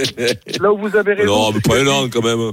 là 0.61 0.71
où 0.71 0.77
vous 0.77 0.95
avez 0.95 1.13
raison, 1.13 1.35
non, 1.35 1.51
mais 1.53 1.59
pas 1.61 1.77
un 1.79 1.87
an 1.87 2.07
quand 2.09 2.23
même. 2.23 2.51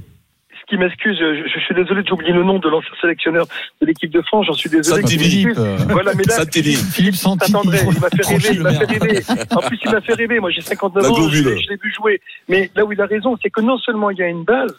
Qui 0.67 0.77
m'excuse, 0.77 1.17
je, 1.19 1.49
je 1.49 1.61
suis 1.61 1.75
désolé, 1.75 2.03
j'ai 2.07 2.13
oublié 2.13 2.33
le 2.33 2.43
nom 2.43 2.59
de 2.59 2.69
l'ancien 2.69 2.91
sélectionneur 3.01 3.47
de 3.81 3.87
l'équipe 3.87 4.11
de 4.11 4.23
France, 4.23 4.47
j'en 4.47 4.53
suis 4.55 4.71
désolé. 4.71 5.07
Philippe, 5.07 5.59
euh, 5.59 5.77
Voilà, 5.89 6.13
mais 6.15 6.25
là, 6.25 6.37
Santelli. 6.37 6.75
Philippe 6.75 7.17
Santi. 7.17 7.53
Il 7.53 8.01
m'a 8.01 8.11
fait 8.11 8.27
rêver, 8.27 8.55
il 8.55 8.63
m'a 8.63 8.73
fait 8.73 8.85
rêver. 8.85 9.21
En 9.51 9.61
plus, 9.61 9.79
il 9.85 9.91
m'a 9.91 10.01
fait 10.01 10.15
rêver. 10.15 10.41
Moi, 10.41 10.51
j'ai 10.51 10.61
59 10.61 11.03
La 11.03 11.11
ans, 11.11 11.29
je 11.29 11.37
je 11.37 11.49
l'ai 11.69 11.77
vu 11.77 11.93
jouer. 11.95 12.21
Mais 12.49 12.71
là 12.75 12.85
où 12.85 12.93
il 12.93 13.01
a 13.01 13.07
raison, 13.07 13.37
c'est 13.43 13.51
que 13.51 13.61
non 13.61 13.79
seulement 13.79 14.11
il 14.11 14.19
y 14.19 14.23
a 14.23 14.29
une 14.29 14.45
base, 14.45 14.75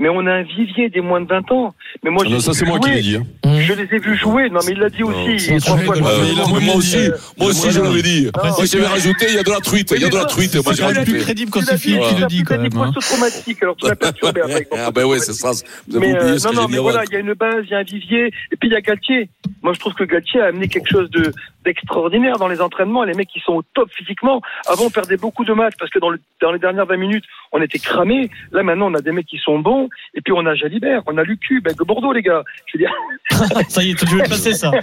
mais 0.00 0.08
on 0.08 0.26
a 0.26 0.32
un 0.32 0.42
vivier 0.42 0.88
des 0.88 1.00
moins 1.00 1.20
de 1.20 1.26
20 1.28 1.52
ans. 1.52 1.74
Mais 2.02 2.10
moi, 2.10 2.22
Ah 2.24 2.28
je 2.28 2.30
non, 2.32 2.36
les 2.38 2.42
ça 2.42 2.50
ai 2.50 2.54
c'est 2.54 2.64
vus 2.64 2.70
moi 2.70 2.80
qui 2.80 2.86
jouer. 2.88 2.94
l'ai 2.96 3.02
dit. 3.02 3.16
hein. 3.16 3.60
Je 3.60 3.72
les 3.74 3.82
ai 3.94 3.98
vus 3.98 4.16
jouer. 4.16 4.48
Non, 4.50 4.60
mais 4.66 4.72
il 4.72 4.78
l'a 4.78 4.88
dit 4.90 5.02
aussi. 5.04 5.38
c'est 5.38 5.58
trois 5.60 5.76
fois 5.76 5.96
Euh, 5.96 6.00
moi, 6.00 6.74
aussi, 6.74 6.96
moi 7.38 7.48
aussi 7.50 7.70
je 7.70 7.80
l'avais 7.80 8.02
dit. 8.02 8.24
Non, 8.24 8.30
Moi 8.50 8.64
j'avais 8.64 8.86
rajouté, 8.86 9.26
il 9.28 9.34
y 9.34 9.38
a 9.38 9.42
de 9.42 9.50
la 9.50 9.60
truite, 9.60 9.92
il 9.94 10.02
y 10.02 10.04
a 10.04 10.08
de 10.08 10.16
la 10.16 10.24
truite. 10.24 10.54
Moi 10.54 10.62
j'ai 10.72 10.74
C'est 10.76 10.82
rajouté. 10.84 11.04
plus 11.12 11.20
crédible 11.20 11.50
quand 11.50 11.60
c'est 11.62 11.78
Philippe 11.78 12.00
dit, 12.00 12.08
qui 12.08 12.14
tu 12.14 12.20
le 12.22 12.26
dit 12.26 12.36
dit, 12.38 12.42
quand 12.44 12.58
même. 12.58 12.70
hein. 12.76 12.90
post-traumatique, 12.94 13.62
alors 13.62 13.76
tu 13.76 13.86
l'as 13.86 13.96
perturbé 13.96 14.40
après. 14.40 14.66
Ah 14.76 14.90
ben 14.90 15.04
ouais, 15.04 15.18
c'est 15.18 15.32
ça. 15.34 15.50
Vous 15.88 15.96
avez 15.96 16.06
Mais 16.08 16.14
euh, 16.16 16.20
oublié 16.22 16.38
ce 16.38 16.44
non, 16.46 16.50
que 16.50 16.56
non, 16.56 16.66
j'ai 16.68 16.72
mais 16.74 16.78
voilà, 16.82 17.02
il 17.08 17.12
y 17.12 17.16
a 17.16 17.20
une 17.20 17.34
base, 17.34 17.64
il 17.64 17.70
y 17.70 17.74
a 17.74 17.78
un 17.78 17.82
vivier, 17.82 18.26
et 18.26 18.56
puis 18.56 18.68
il 18.68 18.72
y 18.72 18.76
a 18.76 18.80
Galtier. 18.80 19.28
Moi, 19.62 19.72
je 19.74 19.80
trouve 19.80 19.92
que 19.94 20.04
Galtier 20.04 20.40
a 20.40 20.46
amené 20.46 20.68
quelque 20.68 20.88
chose 20.90 21.10
de 21.10 21.32
d'extraordinaire 21.64 22.36
dans 22.38 22.48
les 22.48 22.60
entraînements. 22.60 23.04
Les 23.04 23.14
mecs, 23.14 23.28
qui 23.28 23.40
sont 23.40 23.52
au 23.54 23.62
top 23.74 23.90
physiquement. 23.92 24.40
Avant, 24.66 24.84
on 24.86 24.90
perdait 24.90 25.16
beaucoup 25.16 25.44
de 25.44 25.52
matchs 25.52 25.74
parce 25.78 25.90
que 25.90 25.98
dans, 25.98 26.10
le, 26.10 26.18
dans 26.40 26.52
les 26.52 26.58
dernières 26.58 26.86
20 26.86 26.96
minutes, 26.96 27.24
on 27.52 27.60
était 27.62 27.78
cramés. 27.78 28.30
Là, 28.52 28.62
maintenant, 28.62 28.90
on 28.90 28.94
a 28.94 29.00
des 29.00 29.12
mecs 29.12 29.26
qui 29.26 29.38
sont 29.38 29.58
bons, 29.58 29.88
et 30.14 30.20
puis 30.20 30.32
on 30.36 30.46
a 30.46 30.54
Jalibert, 30.54 31.02
on 31.06 31.16
a 31.18 31.22
Lucu, 31.22 31.60
ben, 31.60 31.74
de 31.78 31.84
Bordeaux, 31.84 32.12
les 32.12 32.22
gars. 32.22 32.42
Je 32.66 32.78
veux 32.78 32.84
dire, 32.84 32.92
Ça 33.68 33.82
y 33.82 33.90
est, 33.90 33.94
tu 33.94 34.06
veux 34.06 34.18
le 34.22 34.28
passer 34.28 34.52
ça. 34.54 34.70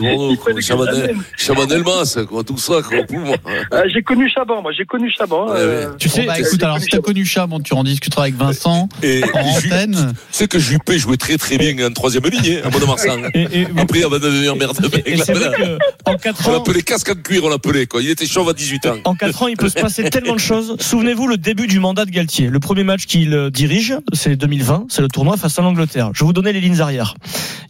Bordeaux, 0.00 0.30
il 0.30 0.38
quoi, 2.26 2.44
tout 2.44 2.58
ça, 2.58 2.74
quoi, 2.82 3.02
pour 3.04 3.18
moi. 3.18 3.36
Euh, 3.72 3.82
j'ai 3.92 4.02
connu 4.02 4.28
Chaban, 4.30 4.62
moi, 4.62 4.72
j'ai 4.72 4.84
connu 4.84 5.10
Chaban. 5.10 5.46
Ouais, 5.48 5.54
euh, 5.56 5.92
Tu 5.98 6.08
sais, 6.08 6.22
Bon, 6.22 6.26
bah, 6.28 6.38
écoute, 6.38 6.58
tu- 6.58 6.64
alors 6.64 6.76
tu- 6.78 6.84
si 6.84 6.88
t'as 6.90 6.98
connu 7.00 7.24
Chat, 7.24 7.46
bon, 7.46 7.60
tu 7.60 7.74
en 7.74 7.84
discuteras 7.84 8.22
avec 8.22 8.34
Vincent 8.34 8.88
Et 9.02 9.22
en 9.34 9.40
antenne. 9.40 10.12
tu 10.30 10.38
sais 10.38 10.48
que 10.48 10.58
Juppé 10.58 10.98
jouait 10.98 11.16
très 11.16 11.36
très 11.36 11.58
bien 11.58 11.74
en 11.86 11.92
troisième 11.92 12.24
ligne, 12.24 12.58
hein, 12.64 12.66
à 12.68 12.70
Mont-de-Marsan. 12.70 13.22
Et, 13.34 13.62
et- 13.62 13.66
Après, 13.78 14.04
on 14.04 14.08
va 14.10 14.18
devenir 14.18 14.56
merde. 14.56 14.76
En 16.04 16.16
4 16.16 16.48
On 16.48 16.50
ans, 16.50 16.52
l'appelait 16.54 16.82
casque 16.82 17.10
en 17.10 17.14
cuir, 17.14 17.44
on 17.44 17.48
l'appelait, 17.48 17.86
quoi. 17.86 18.02
Il 18.02 18.10
était 18.10 18.26
chauve 18.26 18.48
à 18.48 18.52
18 18.52 18.86
ans. 18.86 18.96
En 19.04 19.14
4 19.14 19.42
ans, 19.42 19.48
il 19.48 19.56
peut 19.56 19.68
se 19.68 19.80
passer 19.80 20.08
tellement 20.10 20.34
de 20.34 20.40
choses. 20.40 20.76
Souvenez-vous 20.80 21.26
le 21.26 21.36
début 21.36 21.66
du 21.66 21.80
mandat 21.80 22.04
de 22.04 22.10
Galtier. 22.10 22.48
Le 22.48 22.60
premier 22.60 22.84
match 22.84 23.06
qu'il 23.06 23.32
euh, 23.34 23.50
dirige, 23.50 23.94
c'est 24.12 24.36
2020, 24.36 24.86
c'est 24.88 25.02
le 25.02 25.08
tournoi 25.08 25.36
face 25.36 25.58
à 25.58 25.62
l'Angleterre. 25.62 26.10
Je 26.14 26.20
vais 26.20 26.26
vous 26.26 26.32
donner 26.32 26.52
les 26.52 26.60
lignes 26.60 26.80
arrière. 26.80 27.14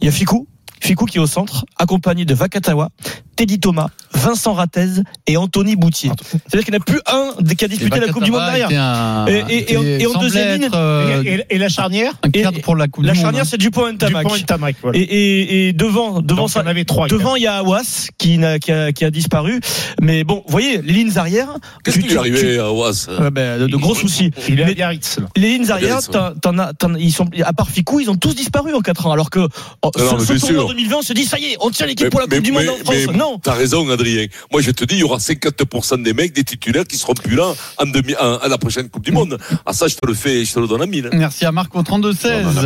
Il 0.01 0.05
y 0.05 0.07
a 0.07 0.11
Ficou, 0.11 0.47
Ficou 0.83 1.05
qui 1.05 1.17
est 1.17 1.21
au 1.21 1.27
centre, 1.27 1.65
accompagné 1.77 2.25
de 2.25 2.33
Vakatawa, 2.33 2.89
Teddy 3.37 3.57
Thomas, 3.59 3.87
Vincent 4.13 4.53
Ratez 4.53 5.01
et 5.27 5.37
Anthony 5.37 5.75
Boutier. 5.77 6.11
C'est-à-dire 6.29 6.65
qu'il 6.65 6.73
n'y 6.73 6.77
en 6.77 6.81
a 6.81 6.83
plus 6.83 6.99
un 7.07 7.55
qui 7.55 7.63
a 7.65 7.67
disputé 7.69 7.99
la 8.01 8.09
Coupe 8.09 8.23
du 8.23 8.31
Monde 8.31 8.41
derrière. 8.53 9.27
Et- 9.29 9.43
et- 9.49 9.73
et 9.73 9.77
en- 9.77 9.83
et 9.83 10.05
en 10.05 10.11
semblait 10.11 10.27
deuxième 10.27 10.61
ligne- 10.61 10.69
euh, 10.73 11.23
Et, 11.23 11.45
et 11.51 11.57
la 11.57 11.69
charnière 11.69 12.11
un 12.21 12.29
cadre 12.29 12.57
et- 12.57 12.61
pour 12.61 12.75
la 12.75 12.87
Coupe 12.89 13.05
La 13.05 13.13
du 13.13 13.17
Monde. 13.17 13.23
charnière, 13.25 13.45
c'est 13.45 13.57
Dupont 13.57 13.87
et 13.87 13.95
Tamac. 13.97 14.23
Dupont 14.23 14.35
et 14.35 14.43
Tamac, 14.43 14.75
voilà. 14.81 14.99
Et, 14.99 15.01
et, 15.03 15.67
et 15.69 15.73
devant, 15.73 16.21
devant 16.21 16.41
Donc, 16.43 16.49
ça, 16.51 16.61
on 16.63 16.67
avait 16.67 16.83
trois. 16.83 17.07
devant, 17.07 17.35
il 17.37 17.43
y 17.43 17.47
a 17.47 17.55
Awas 17.59 18.09
qui, 18.17 18.37
n'a- 18.37 18.59
qui, 18.59 18.71
a, 18.73 18.91
qui 18.91 19.05
a 19.05 19.09
disparu. 19.09 19.61
Mais 20.01 20.23
bon, 20.25 20.43
vous 20.45 20.51
voyez, 20.51 20.81
les 20.81 20.93
lignes 20.93 21.17
arrière. 21.17 21.47
Qu'est-ce 21.83 21.97
tu- 21.97 22.03
qui 22.03 22.09
est 22.09 22.11
tu- 22.11 22.17
arrivé 22.19 22.59
à 22.59 22.71
Oas 22.73 23.07
Ouais, 23.19 23.31
ben, 23.31 23.61
de, 23.61 23.67
de 23.67 23.77
gros 23.77 23.95
soucis. 23.95 24.31
Il 24.49 24.59
est 24.59 24.63
à. 24.63 24.91
Les 25.37 25.47
lignes 25.57 25.71
arrière, 25.71 25.99
Biarritz, 26.01 26.07
ouais. 26.09 26.13
t'en- 26.41 26.51
t'en 26.51 26.57
as- 26.59 26.73
t'en- 26.73 26.93
ils 26.95 27.11
sont, 27.13 27.27
à 27.43 27.53
part 27.53 27.69
Ficou, 27.69 27.99
ils 28.01 28.09
ont 28.09 28.15
tous 28.15 28.35
disparu 28.35 28.73
en 28.75 28.81
4 28.81 29.07
ans. 29.07 29.11
Alors 29.13 29.29
que 29.29 29.39
oh, 29.81 29.91
Ah 29.95 29.99
ce, 30.19 30.33
tournoi. 30.39 30.72
2020, 30.73 30.97
on 30.97 31.01
se 31.01 31.13
dit, 31.13 31.25
ça 31.25 31.37
y 31.37 31.45
est, 31.45 31.57
on 31.59 31.69
tient 31.69 31.85
l'équipe 31.85 32.09
pour 32.09 32.19
la 32.19 32.25
Coupe 32.25 32.33
mais- 32.35 32.41
du 32.41 32.51
Monde 32.51 32.63
mais- 32.63 32.69
en 32.69 32.77
France. 32.77 32.95
mais- 33.07 33.17
non. 33.17 33.39
T'as 33.41 33.53
raison, 33.53 33.87
Adrien. 33.89 34.25
Moi, 34.51 34.61
je 34.61 34.71
te 34.71 34.83
dis, 34.85 34.95
il 34.95 34.99
y 34.99 35.03
aura 35.03 35.19
50% 35.19 35.97
des 36.01 36.13
mecs, 36.13 36.33
des 36.33 36.43
titulaires 36.43 36.85
qui 36.85 36.97
seront 36.97 37.13
plus 37.13 37.35
là 37.35 37.53
en 37.77 37.85
demi, 37.85 38.15
en- 38.19 38.37
à 38.37 38.47
la 38.47 38.57
prochaine 38.57 38.89
Coupe 38.89 39.03
du 39.05 39.11
Monde. 39.11 39.37
Ah, 39.65 39.73
ça, 39.73 39.87
je 39.87 39.95
te 39.95 40.05
le 40.07 40.13
fais, 40.13 40.43
je 40.45 40.53
te 40.53 40.59
le 40.59 40.67
donne 40.67 40.81
à 40.81 40.85
mille. 40.85 41.09
Merci 41.13 41.45
à 41.45 41.51
Marc 41.51 41.75
au 41.75 41.83
32-16. 41.83 42.45